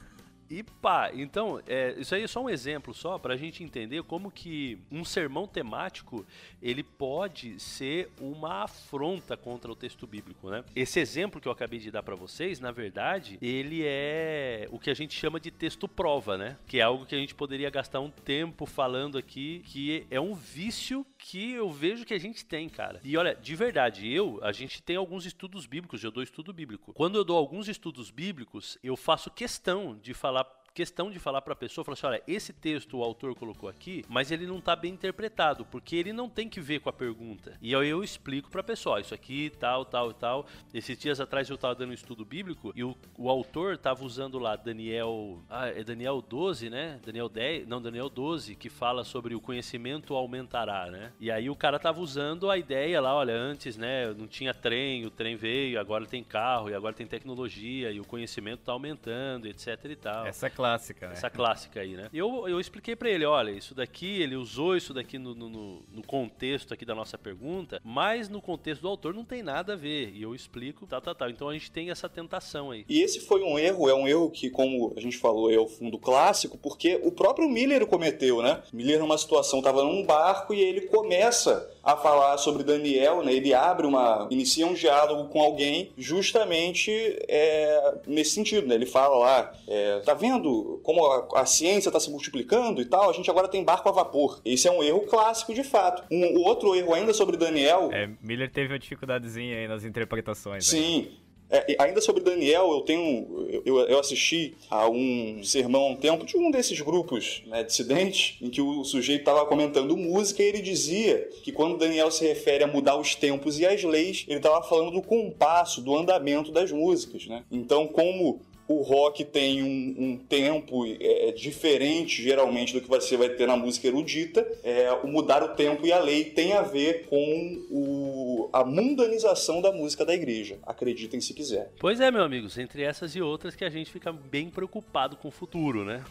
[0.51, 4.03] E pá, então, é, isso aí é só um exemplo só para a gente entender
[4.03, 6.25] como que um sermão temático
[6.61, 10.65] ele pode ser uma afronta contra o texto bíblico, né?
[10.75, 14.89] Esse exemplo que eu acabei de dar para vocês, na verdade, ele é o que
[14.89, 16.57] a gente chama de texto prova, né?
[16.67, 20.33] Que é algo que a gente poderia gastar um tempo falando aqui, que é um
[20.35, 22.99] vício que eu vejo que a gente tem, cara.
[23.03, 26.93] E olha, de verdade, eu, a gente tem alguns estudos bíblicos, eu dou estudo bíblico.
[26.93, 31.53] Quando eu dou alguns estudos bíblicos, eu faço questão de falar questão de falar para
[31.53, 34.75] a pessoa, falar assim, olha, esse texto o autor colocou aqui, mas ele não está
[34.75, 37.57] bem interpretado, porque ele não tem que ver com a pergunta.
[37.61, 40.45] E aí eu explico para a pessoa, isso aqui, tal, tal, tal.
[40.73, 44.39] Esses dias atrás eu estava dando um estudo bíblico e o, o autor estava usando
[44.39, 46.99] lá Daniel, ah, é Daniel 12, né?
[47.05, 51.11] Daniel 10, não, Daniel 12, que fala sobre o conhecimento aumentará, né?
[51.19, 55.05] E aí o cara estava usando a ideia lá, olha, antes, né, não tinha trem,
[55.05, 59.47] o trem veio, agora tem carro e agora tem tecnologia e o conhecimento está aumentando,
[59.47, 60.25] etc e tal.
[60.25, 61.13] Essa é clássica, né?
[61.13, 62.09] Essa clássica aí, né?
[62.13, 65.49] Eu, eu expliquei para ele, olha, isso daqui, ele usou isso daqui no, no,
[65.91, 69.75] no, contexto aqui da nossa pergunta, mas no contexto do autor não tem nada a
[69.75, 70.11] ver.
[70.13, 71.29] E eu explico, tal, tal, tal.
[71.29, 72.85] Então a gente tem essa tentação aí.
[72.87, 75.67] E esse foi um erro, é um erro que, como a gente falou, é o
[75.67, 78.61] fundo clássico, porque o próprio Miller cometeu, né?
[78.71, 83.33] Miller numa situação, estava num barco e ele começa a falar sobre Daniel, né?
[83.33, 86.91] Ele abre uma, inicia um diálogo com alguém justamente
[87.27, 88.75] é, nesse sentido, né?
[88.75, 90.50] Ele fala lá, é, tá vendo
[90.83, 93.09] como a, a ciência está se multiplicando e tal?
[93.09, 94.41] A gente agora tem barco a vapor.
[94.45, 96.03] Esse é um erro clássico de fato.
[96.11, 97.89] Um, o outro erro ainda sobre Daniel.
[97.91, 100.65] É, Miller teve uma dificuldadezinha aí nas interpretações.
[100.65, 101.07] Sim.
[101.09, 101.21] Aí.
[101.53, 103.61] É, ainda sobre Daniel, eu tenho.
[103.65, 108.37] Eu, eu, assisti a um sermão há um tempo de um desses grupos né, dissidentes,
[108.41, 112.63] em que o sujeito estava comentando música e ele dizia que quando Daniel se refere
[112.63, 116.71] a mudar os tempos e as leis, ele estava falando do compasso, do andamento das
[116.71, 117.27] músicas.
[117.27, 117.43] Né?
[117.51, 118.39] Então, como
[118.71, 123.57] o rock tem um, um tempo é, diferente, geralmente, do que você vai ter na
[123.57, 124.47] música erudita.
[124.63, 129.61] É, o mudar o tempo e a lei tem a ver com o, a mundanização
[129.61, 130.57] da música da igreja.
[130.65, 131.71] Acreditem se quiser.
[131.79, 135.27] Pois é, meus amigos, entre essas e outras que a gente fica bem preocupado com
[135.27, 136.03] o futuro, né?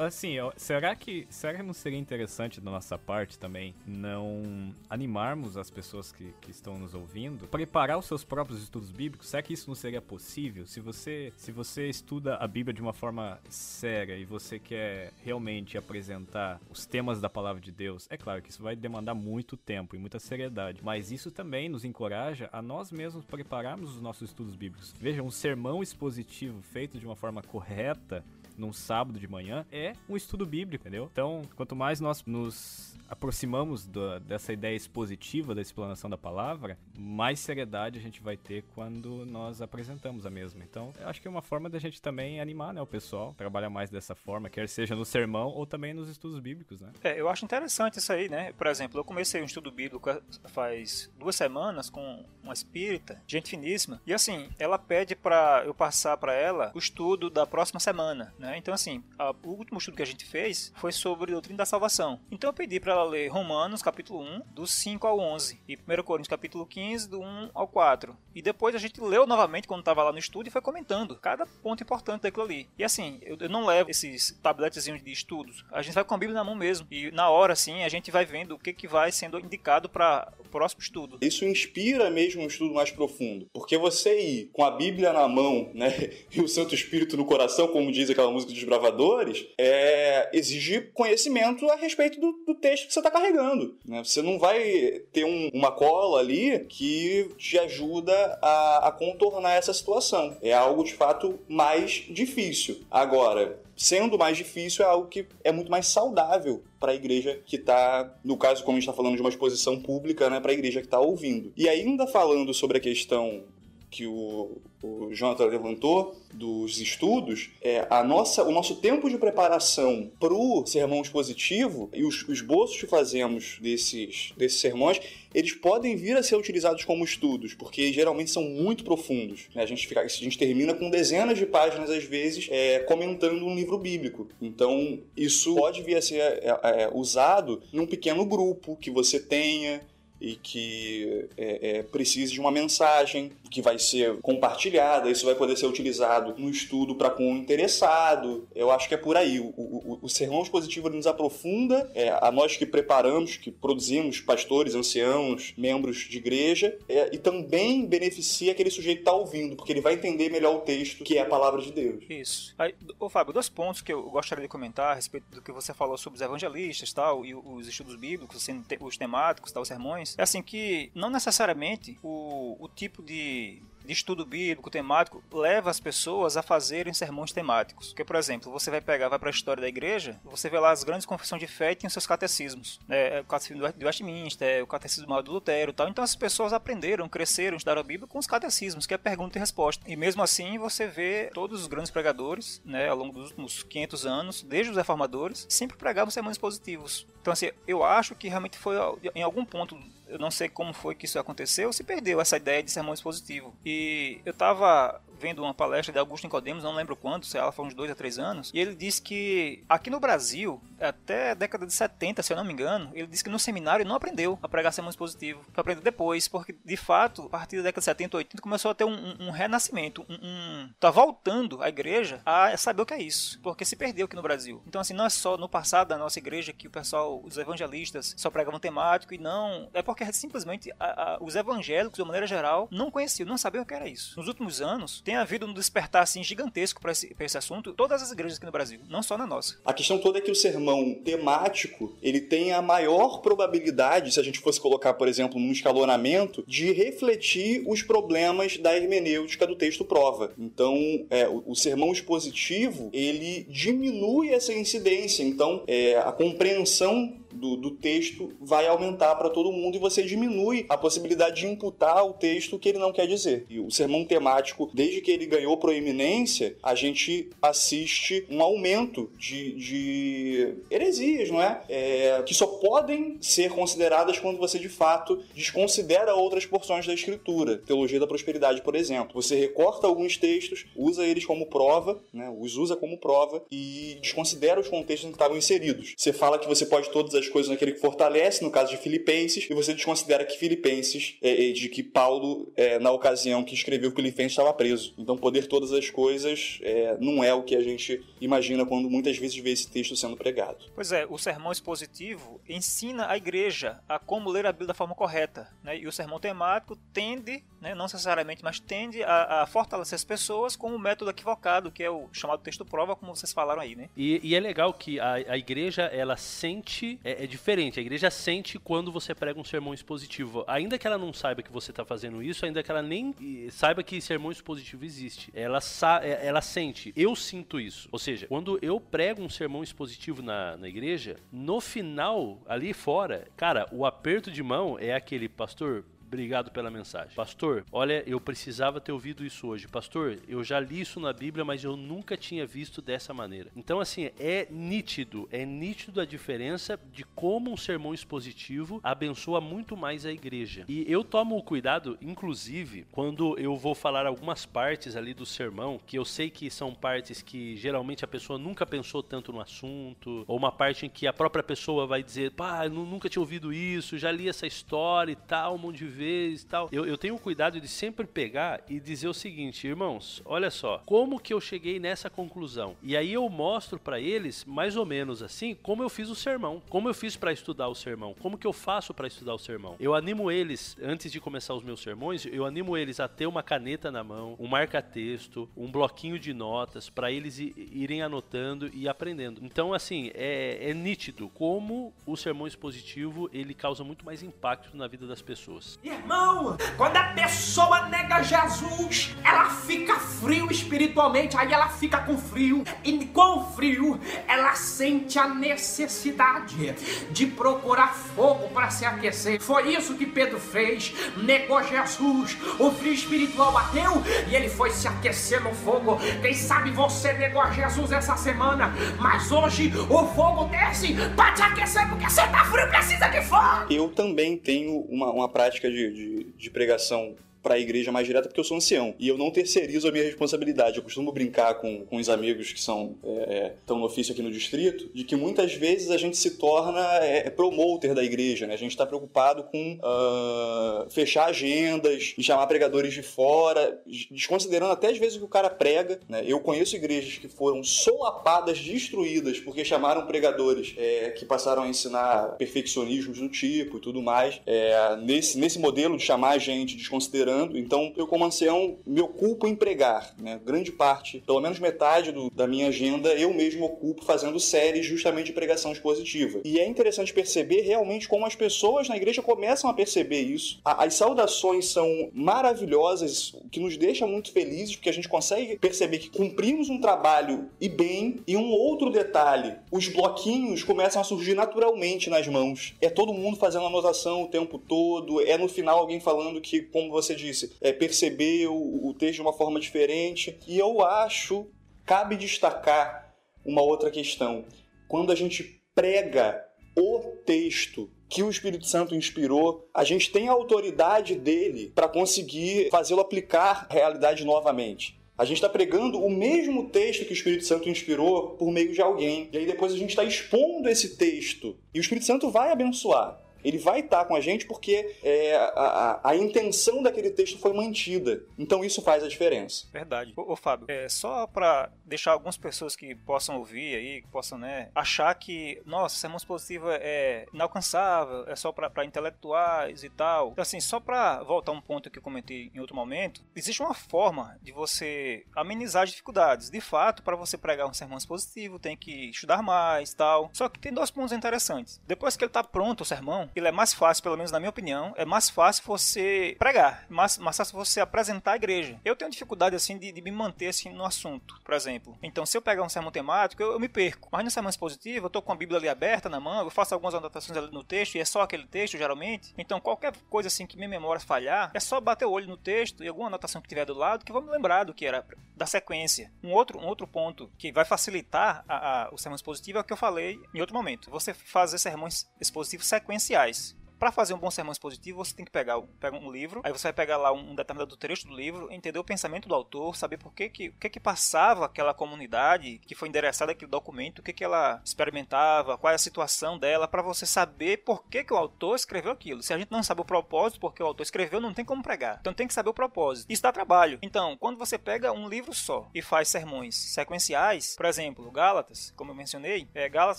[0.00, 5.70] Assim, será que, será que não seria interessante da nossa parte também não animarmos as
[5.70, 9.28] pessoas que, que estão nos ouvindo, preparar os seus próprios estudos bíblicos?
[9.28, 10.66] Será que isso não seria possível?
[10.66, 15.78] Se você, se você estuda a Bíblia de uma forma séria e você quer realmente
[15.78, 19.96] apresentar os temas da palavra de Deus, é claro que isso vai demandar muito tempo
[19.96, 24.54] e muita seriedade, mas isso também nos encoraja a nós mesmos prepararmos os nossos estudos
[24.54, 24.94] bíblicos.
[24.98, 28.24] Veja, um sermão expositivo feito de uma forma correta
[28.62, 31.08] num sábado de manhã é um estudo bíblico, entendeu?
[31.10, 33.86] Então, quanto mais nós nos aproximamos
[34.26, 39.60] dessa ideia expositiva da explanação da palavra, mais seriedade a gente vai ter quando nós
[39.60, 40.64] apresentamos a mesma.
[40.64, 43.90] Então, acho que é uma forma da gente também animar né, o pessoal, trabalhar mais
[43.90, 46.90] dessa forma, quer seja no sermão ou também nos estudos bíblicos, né?
[47.04, 48.52] É, eu acho interessante isso aí, né?
[48.54, 50.00] Por exemplo, eu comecei um estudo bíblico
[50.46, 56.16] faz duas semanas com uma espírita, gente finíssima, e assim, ela pede para eu passar
[56.16, 58.56] para ela o estudo da próxima semana, né?
[58.56, 62.18] Então, assim, a, o último estudo que a gente fez foi sobre doutrina da salvação.
[62.30, 66.02] Então, eu pedi para ela ler Romanos, capítulo 1, do 5 ao 11, e 1
[66.02, 68.16] Coríntios, capítulo 15, do 1 ao 4.
[68.34, 71.46] E depois a gente leu novamente quando estava lá no estudo e foi comentando cada
[71.46, 72.68] ponto importante daquilo ali.
[72.78, 76.18] E assim, eu, eu não levo esses tabletezinhos de estudos, a gente vai com a
[76.18, 76.86] Bíblia na mão mesmo.
[76.90, 80.32] E na hora, assim, a gente vai vendo o que, que vai sendo indicado para
[80.38, 81.18] o próximo estudo.
[81.20, 85.70] Isso inspira mesmo um estudo mais profundo, porque você ir com a Bíblia na mão,
[85.74, 85.92] né,
[86.30, 91.68] e o Santo Espírito no coração, como diz aquela música dos bravadores, é, exige conhecimento
[91.70, 93.74] a respeito do, do texto que você está carregando.
[93.86, 94.04] Né?
[94.04, 99.72] Você não vai ter um, uma cola ali que te ajuda a, a contornar essa
[99.72, 100.36] situação.
[100.42, 102.82] É algo de fato mais difícil.
[102.90, 107.56] Agora, sendo mais difícil, é algo que é muito mais saudável para a igreja que
[107.56, 110.54] está, no caso, como a gente está falando de uma exposição pública, né, para a
[110.54, 111.50] igreja que está ouvindo.
[111.56, 113.44] E ainda falando sobre a questão
[113.90, 120.10] que o, o Jonathan levantou dos estudos, é, a nossa, o nosso tempo de preparação
[120.18, 125.00] para o sermão expositivo e os, os esboços que fazemos desses, desses sermões,
[125.34, 129.48] eles podem vir a ser utilizados como estudos, porque geralmente são muito profundos.
[129.54, 129.62] Né?
[129.62, 133.54] A, gente fica, a gente termina com dezenas de páginas, às vezes, é, comentando um
[133.54, 134.28] livro bíblico.
[134.40, 139.80] Então, isso pode vir a ser é, é usado num pequeno grupo que você tenha
[140.22, 145.56] e que é, é, precise de uma mensagem que vai ser compartilhada, isso vai poder
[145.56, 148.48] ser utilizado no estudo para com o interessado.
[148.54, 149.40] Eu acho que é por aí.
[149.40, 154.74] O, o, o sermão expositivo nos aprofunda, é, a nós que preparamos, que produzimos pastores,
[154.74, 159.80] anciãos, membros de igreja, é, e também beneficia aquele sujeito que está ouvindo, porque ele
[159.80, 162.04] vai entender melhor o texto, que é a palavra de Deus.
[162.08, 162.54] Isso.
[162.56, 165.74] Aí, ô Fábio, dois pontos que eu gostaria de comentar a respeito do que você
[165.74, 170.11] falou sobre os evangelistas tal, e os estudos bíblicos, assim, os temáticos, tal, os sermões.
[170.18, 175.80] É assim que não necessariamente o, o tipo de de estudo bíblico temático leva as
[175.80, 177.88] pessoas a fazerem sermões temáticos.
[177.88, 180.70] Porque, por exemplo, você vai pegar, vai para a história da igreja, você vê lá
[180.70, 182.80] as grandes confissões de fé e tem os seus catecismos.
[182.86, 183.20] Né?
[183.20, 185.88] O catecismo de Westminster, é o catecismo maior do Lutero tal.
[185.88, 189.40] Então as pessoas aprenderam, cresceram, estudaram a Bíblia com os catecismos, que é pergunta e
[189.40, 189.84] resposta.
[189.88, 194.06] E mesmo assim você vê todos os grandes pregadores, né, ao longo dos últimos 500
[194.06, 197.06] anos, desde os reformadores, sempre pregavam sermões positivos.
[197.20, 198.76] Então assim, eu acho que realmente foi
[199.14, 199.78] em algum ponto
[200.12, 203.54] eu não sei como foi que isso aconteceu, se perdeu essa ideia de sermão expositivo.
[203.64, 207.64] E eu estava vendo uma palestra de Augusto Nicodemus, não lembro quando, se ela foi
[207.64, 211.66] uns dois a três anos, e ele disse que aqui no Brasil, até a década
[211.66, 214.48] de 70, se eu não me engano, ele disse que no seminário não aprendeu a
[214.48, 218.16] pregar sermão expositivo, foi aprender depois, porque de fato, a partir da década de 70,
[218.16, 222.56] 80, começou a ter um, um, um renascimento, um, um, tá voltando a igreja a
[222.56, 224.62] saber o que é isso, porque se perdeu aqui no Brasil.
[224.66, 228.14] Então assim, não é só no passado da nossa igreja que o pessoal, os evangelistas
[228.16, 232.68] só pregavam temático e não, é porque simplesmente a, a, os evangélicos, de maneira geral,
[232.70, 234.18] não conheciam, não sabiam o que era isso.
[234.18, 238.12] Nos últimos anos, tem havido um despertar assim gigantesco para esse, esse assunto, todas as
[238.12, 239.58] igrejas aqui no Brasil, não só na nossa.
[239.64, 240.71] A questão toda é que o sermão
[241.04, 246.44] temático, ele tem a maior probabilidade, se a gente fosse colocar, por exemplo, num escalonamento,
[246.46, 250.32] de refletir os problemas da hermenêutica do texto prova.
[250.38, 250.76] Então,
[251.10, 255.22] é, o, o, sermão expositivo, ele diminui essa incidência.
[255.22, 260.66] Então, é, a compreensão do, do texto vai aumentar para todo mundo e você diminui
[260.68, 263.46] a possibilidade de imputar ao texto o que ele não quer dizer.
[263.48, 269.52] E o sermão temático, desde que ele ganhou proeminência, a gente assiste um aumento de,
[269.52, 271.62] de heresias, não é?
[271.68, 272.22] é?
[272.24, 277.58] Que só podem ser consideradas quando você de fato desconsidera outras porções da escritura.
[277.58, 279.20] Teologia da prosperidade, por exemplo.
[279.20, 282.32] Você recorta alguns textos, usa eles como prova, né?
[282.38, 285.94] os usa como prova e desconsidera os contextos em que estavam inseridos.
[285.96, 289.46] Você fala que você pode todas as coisas naquele que fortalece, no caso de Filipenses,
[289.48, 293.90] e você desconsidera que Filipenses, é, é, de que Paulo, é, na ocasião que escreveu
[293.92, 294.94] Filipenses, estava preso.
[294.98, 299.16] Então, poder todas as coisas é, não é o que a gente imagina quando muitas
[299.18, 300.66] vezes vê esse texto sendo pregado.
[300.74, 304.94] Pois é, o sermão expositivo ensina a igreja a como ler a Bíblia da forma
[304.94, 305.78] correta, né?
[305.78, 310.56] e o sermão temático tende, né, não necessariamente, mas tende a, a, fortalecer as pessoas
[310.56, 313.76] com o método equivocado, que é o chamado texto prova, como vocês falaram aí.
[313.76, 313.88] Né?
[313.96, 317.78] E, e é legal que a, a igreja, ela sente é, é, diferente.
[317.78, 320.44] A igreja sente quando você prega um sermão expositivo.
[320.48, 323.14] Ainda que ela não saiba que você está fazendo isso, ainda que ela nem
[323.50, 325.30] saiba que sermão expositivo existe.
[325.32, 325.60] Ela,
[326.02, 326.92] é, ela sente.
[326.96, 327.88] Eu sinto isso.
[327.92, 333.28] Ou seja, quando eu prego um sermão expositivo na, na igreja, no final, ali fora,
[333.36, 337.16] cara, o aperto de mão é aquele, pastor, Obrigado pela mensagem.
[337.16, 339.66] Pastor, olha, eu precisava ter ouvido isso hoje.
[339.66, 343.50] Pastor, eu já li isso na Bíblia, mas eu nunca tinha visto dessa maneira.
[343.56, 349.74] Então, assim, é nítido, é nítido a diferença de como um sermão expositivo abençoa muito
[349.74, 350.66] mais a igreja.
[350.68, 355.80] E eu tomo o cuidado, inclusive, quando eu vou falar algumas partes ali do sermão,
[355.86, 360.26] que eu sei que são partes que geralmente a pessoa nunca pensou tanto no assunto,
[360.28, 363.50] ou uma parte em que a própria pessoa vai dizer, pá, eu nunca tinha ouvido
[363.50, 366.68] isso, já li essa história e tal, um monte de vezes tal.
[366.72, 371.20] Eu, eu tenho cuidado de sempre pegar e dizer o seguinte, irmãos, olha só, como
[371.20, 372.76] que eu cheguei nessa conclusão?
[372.82, 376.62] E aí eu mostro para eles, mais ou menos assim, como eu fiz o sermão,
[376.68, 379.76] como eu fiz para estudar o sermão, como que eu faço para estudar o sermão.
[379.78, 383.42] Eu animo eles, antes de começar os meus sermões, eu animo eles a ter uma
[383.42, 389.40] caneta na mão, um marca-texto, um bloquinho de notas, para eles irem anotando e aprendendo.
[389.44, 394.86] Então, assim, é, é nítido como o sermão expositivo ele causa muito mais impacto na
[394.86, 395.78] vida das pessoas.
[395.82, 402.16] E Irmão, quando a pessoa nega Jesus, ela fica frio espiritualmente, aí ela fica com
[402.16, 402.64] frio.
[402.82, 406.74] E com frio, ela sente a necessidade
[407.10, 409.40] de procurar fogo para se aquecer.
[409.40, 412.38] Foi isso que Pedro fez, negou Jesus.
[412.58, 415.98] O frio espiritual bateu e ele foi se aquecer no fogo.
[416.20, 421.88] Quem sabe você negou Jesus essa semana, mas hoje o fogo desce para te aquecer
[421.88, 423.66] porque você tá frio, precisa de fogo.
[423.70, 428.28] Eu também tenho uma, uma prática de de, de, pregação para a igreja mais direta
[428.28, 430.76] porque eu sou ancião e eu não terceirizo a minha responsabilidade.
[430.76, 434.30] Eu costumo brincar com, com os amigos que são é, estão no ofício aqui no
[434.30, 438.54] distrito de que muitas vezes a gente se torna é, promoter da igreja, né?
[438.54, 444.88] A gente está preocupado com uh, fechar agendas e chamar pregadores de fora, desconsiderando até
[444.88, 446.00] às vezes o que o cara prega.
[446.08, 446.22] Né?
[446.26, 452.36] Eu conheço igrejas que foram solapadas, destruídas porque chamaram pregadores é, que passaram a ensinar
[452.36, 454.40] perfeccionismos do tipo e tudo mais.
[454.46, 459.46] É, nesse, nesse modelo de chamar a gente desconsiderando, então eu como ancião me ocupo
[459.46, 460.40] em pregar, né?
[460.44, 465.26] Grande parte, pelo menos metade do, da minha agenda eu mesmo ocupo fazendo séries justamente
[465.26, 466.40] de pregação expositiva.
[466.44, 470.60] E é interessante perceber realmente como as pessoas na igreja começam a perceber isso.
[470.64, 476.10] As saudações são maravilhosas, que nos deixa muito felizes, porque a gente consegue perceber que
[476.10, 478.20] cumprimos um trabalho e bem.
[478.26, 482.74] E um outro detalhe, os bloquinhos começam a surgir naturalmente nas mãos.
[482.80, 486.90] É todo mundo fazendo anotação o tempo todo, é no final alguém falando que, como
[486.90, 490.38] você disse, é perceber o, o texto de uma forma diferente.
[490.46, 491.50] E eu acho,
[491.84, 494.44] cabe destacar uma outra questão.
[494.88, 496.44] Quando a gente prega
[496.76, 502.68] o texto que o Espírito Santo inspirou, a gente tem a autoridade dele para conseguir
[502.70, 505.00] fazê-lo aplicar a realidade novamente.
[505.16, 508.80] A gente está pregando o mesmo texto que o Espírito Santo inspirou por meio de
[508.80, 509.28] alguém.
[509.32, 511.56] E aí depois a gente está expondo esse texto.
[511.72, 513.20] E o Espírito Santo vai abençoar.
[513.44, 517.52] Ele vai estar com a gente porque é, a, a, a, intenção daquele texto foi
[517.52, 518.22] mantida.
[518.38, 519.66] Então isso faz a diferença.
[519.72, 520.12] Verdade.
[520.16, 524.38] Ô, ô Fábio, é, só para deixar algumas pessoas que possam ouvir aí, que possam
[524.38, 530.30] né, achar que, nossa, sermão expositivo é inalcançável, é só para intelectuais e tal.
[530.32, 533.74] Então, assim, só para voltar um ponto que eu comentei em outro momento, existe uma
[533.74, 536.50] forma de você amenizar as dificuldades.
[536.50, 540.30] De fato, para você pregar um sermão expositivo, tem que estudar mais tal.
[540.32, 541.80] Só que tem dois pontos interessantes.
[541.86, 544.50] Depois que ele está pronto, o sermão, ele é mais fácil, pelo menos na minha
[544.50, 548.78] opinião, é mais fácil você pregar, mais, mais fácil você apresentar a igreja.
[548.84, 551.96] Eu tenho dificuldade, assim, de, de me manter, assim, no assunto, por exemplo.
[552.02, 554.08] Então, se eu pegar um sermão temático, eu, eu me perco.
[554.12, 556.74] Mas no sermão expositivo, eu tô com a Bíblia ali aberta na mão, eu faço
[556.74, 559.34] algumas anotações ali no texto, e é só aquele texto, geralmente.
[559.38, 562.84] Então, qualquer coisa, assim, que minha memória falhar, é só bater o olho no texto
[562.84, 565.04] e alguma anotação que tiver do lado, que vou me lembrar do que era,
[565.36, 566.12] da sequência.
[566.22, 569.64] Um outro, um outro ponto que vai facilitar a, a, o sermão expositivo é o
[569.64, 570.90] que eu falei em outro momento.
[570.90, 575.30] Você fazer sermões expositivos sequenciais sociais para fazer um bom sermão expositivo, você tem que
[575.32, 578.78] pegar, pegar um livro, aí você vai pegar lá um determinado trecho do livro, entender
[578.78, 582.76] o pensamento do autor, saber por que que, o que, que passava aquela comunidade que
[582.76, 586.80] foi endereçada aquele documento, o que, que ela experimentava, qual é a situação dela, para
[586.80, 589.20] você saber por que, que o autor escreveu aquilo.
[589.20, 591.98] Se a gente não sabe o propósito porque o autor escreveu, não tem como pregar.
[592.00, 593.10] Então tem que saber o propósito.
[593.10, 593.80] Isso dá trabalho.
[593.82, 598.92] Então, quando você pega um livro só e faz sermões sequenciais, por exemplo, Gálatas, como
[598.92, 599.98] eu mencionei, é Gálatas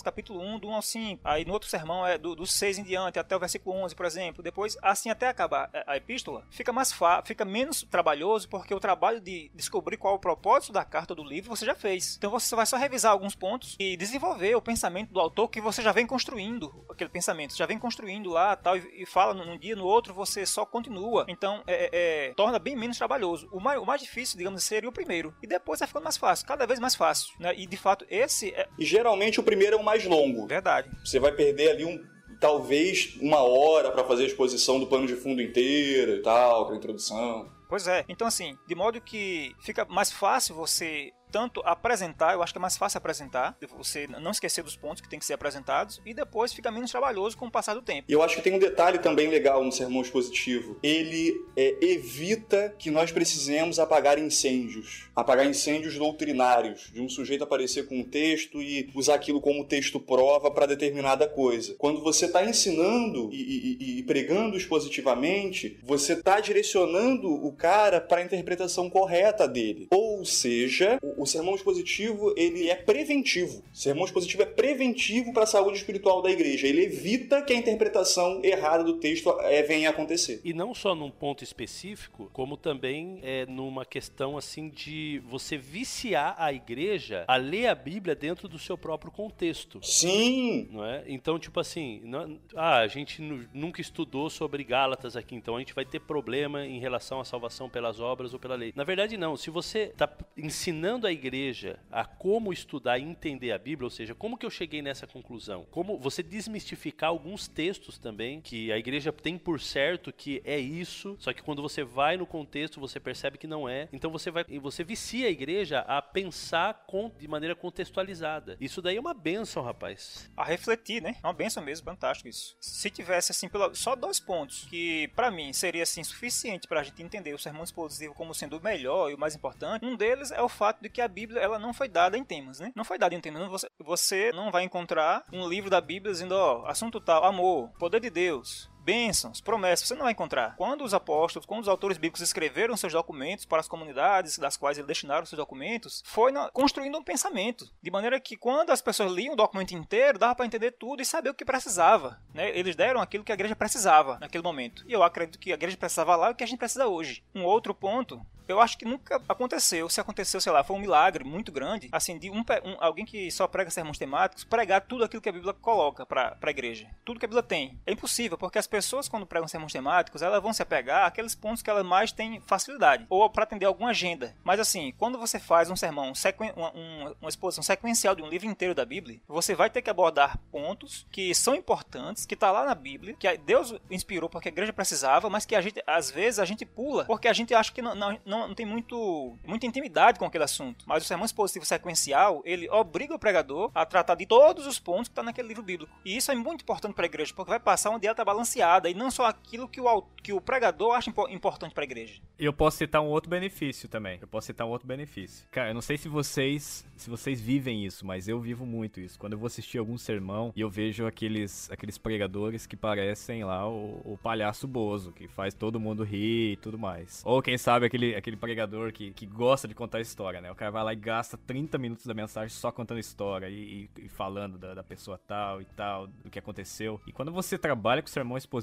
[0.00, 2.82] capítulo 1, do 1 ao 5, aí no outro sermão é do, do 6 em
[2.82, 6.94] diante até o versículo 11, por exemplo, depois, assim até acabar a epístola, fica mais
[7.24, 11.24] fica menos trabalhoso, porque o trabalho de descobrir qual é o propósito da carta do
[11.24, 12.16] livro você já fez.
[12.16, 15.82] Então você vai só revisar alguns pontos e desenvolver o pensamento do autor que você
[15.82, 19.58] já vem construindo, aquele pensamento, você já vem construindo lá tal, e, e fala num
[19.58, 21.24] dia, no outro você só continua.
[21.28, 23.48] Então é, é, é, torna bem menos trabalhoso.
[23.52, 25.34] O mais, o mais difícil, digamos, seria o primeiro.
[25.42, 27.34] E depois vai ficando mais fácil, cada vez mais fácil.
[27.38, 27.54] Né?
[27.56, 28.68] E de fato, esse é.
[28.78, 30.46] E geralmente o primeiro é o mais longo.
[30.46, 30.90] Verdade.
[31.04, 32.13] Você vai perder ali um,
[32.44, 36.76] talvez uma hora para fazer a exposição do pano de fundo inteiro e tal, para
[36.76, 37.48] introdução.
[37.66, 38.04] Pois é.
[38.06, 42.60] Então, assim, de modo que fica mais fácil você tanto apresentar, eu acho que é
[42.60, 46.52] mais fácil apresentar, você não esquecer dos pontos que tem que ser apresentados, e depois
[46.52, 48.04] fica menos trabalhoso com o passar do tempo.
[48.08, 50.78] E eu acho que tem um detalhe também legal no sermão expositivo.
[50.80, 57.88] Ele é, evita que nós precisemos apagar incêndios, apagar incêndios doutrinários, de um sujeito aparecer
[57.88, 61.74] com um texto e usar aquilo como texto prova para determinada coisa.
[61.78, 68.20] Quando você está ensinando e, e, e pregando expositivamente, você está direcionando o cara para
[68.20, 69.88] a interpretação correta dele.
[69.90, 73.62] Ou seja, o o sermão expositivo ele é preventivo.
[73.72, 76.66] O sermão expositivo é preventivo para a saúde espiritual da igreja.
[76.66, 80.40] Ele evita que a interpretação errada do texto é, venha a acontecer.
[80.44, 86.34] E não só num ponto específico, como também é numa questão assim de você viciar
[86.38, 89.80] a igreja a ler a Bíblia dentro do seu próprio contexto.
[89.82, 90.68] Sim.
[90.70, 91.04] Não é?
[91.06, 95.74] Então, tipo assim, não, ah, a gente nunca estudou sobre Gálatas aqui, então a gente
[95.74, 98.72] vai ter problema em relação à salvação pelas obras ou pela lei.
[98.76, 99.36] Na verdade, não.
[99.36, 103.90] Se você está ensinando ensinando a igreja a como estudar e entender a Bíblia, ou
[103.90, 105.66] seja, como que eu cheguei nessa conclusão?
[105.70, 111.16] Como você desmistificar alguns textos também que a igreja tem por certo que é isso,
[111.20, 113.88] só que quando você vai no contexto você percebe que não é.
[113.92, 118.56] Então você vai você vicia a igreja a pensar com, de maneira contextualizada.
[118.60, 120.30] Isso daí é uma benção, rapaz.
[120.36, 121.16] A refletir, né?
[121.22, 122.56] É uma benção mesmo, fantástico isso.
[122.60, 126.82] Se tivesse assim pelo, só dois pontos que para mim seria assim suficiente para a
[126.82, 130.30] gente entender o sermão expositivo como sendo o melhor e o mais importante, um deles
[130.30, 132.72] é o fato de que a Bíblia ela não foi dada em temas, né?
[132.74, 133.48] Não foi dada em temas.
[133.48, 138.00] Você, você não vai encontrar um livro da Bíblia dizendo, ó, assunto tal, amor, poder
[138.00, 140.54] de Deus, bênçãos, promessas, você não vai encontrar.
[140.56, 144.76] Quando os apóstolos, quando os autores bíblicos escreveram seus documentos para as comunidades das quais
[144.76, 147.68] eles destinaram seus documentos, foi na, construindo um pensamento.
[147.82, 151.06] De maneira que quando as pessoas liam o documento inteiro, dava para entender tudo e
[151.06, 152.20] saber o que precisava.
[152.32, 152.56] Né?
[152.56, 154.84] Eles deram aquilo que a igreja precisava naquele momento.
[154.86, 157.24] E eu acredito que a igreja precisava lá o que a gente precisa hoje.
[157.34, 159.88] Um outro ponto eu acho que nunca aconteceu.
[159.88, 163.30] Se aconteceu, sei lá, foi um milagre muito grande, assim, de um, um, alguém que
[163.30, 166.88] só prega sermões temáticos, pregar tudo aquilo que a Bíblia coloca para a igreja.
[167.04, 167.80] Tudo que a Bíblia tem.
[167.86, 171.62] É impossível, porque as pessoas, quando pregam sermões temáticos, elas vão se apegar àqueles pontos
[171.62, 174.34] que elas mais têm facilidade, ou para atender alguma agenda.
[174.42, 176.12] Mas assim, quando você faz um sermão,
[176.56, 179.88] uma, uma, uma exposição sequencial de um livro inteiro da Bíblia, você vai ter que
[179.88, 184.50] abordar pontos que são importantes, que está lá na Bíblia, que Deus inspirou porque a
[184.50, 187.70] igreja precisava, mas que a gente, às vezes, a gente pula, porque a gente acha
[187.70, 190.84] que não, não, não, tem muito, muita intimidade com aquele assunto.
[190.88, 195.06] Mas o sermão expositivo sequencial, ele obriga o pregador a tratar de todos os pontos
[195.06, 195.92] que está naquele livro bíblico.
[196.04, 198.94] E isso é muito importante para a igreja, porque vai passar uma dieta balanceada e
[198.94, 202.20] não só aquilo que o, que o pregador acha importante para a igreja.
[202.38, 204.18] Eu posso citar um outro benefício também.
[204.20, 205.46] Eu posso citar um outro benefício.
[205.50, 209.18] Cara, eu não sei se vocês, se vocês vivem isso, mas eu vivo muito isso.
[209.18, 213.68] Quando eu vou assistir algum sermão e eu vejo aqueles, aqueles pregadores que parecem lá
[213.68, 217.22] o, o palhaço Bozo, que faz todo mundo rir e tudo mais.
[217.24, 220.50] Ou quem sabe aquele, aquele pregador que, que gosta de contar história, né?
[220.50, 224.06] O cara vai lá e gasta 30 minutos da mensagem só contando história e, e,
[224.06, 227.00] e falando da, da, pessoa tal e tal, do que aconteceu.
[227.06, 228.53] E quando você trabalha com sermão expositivo,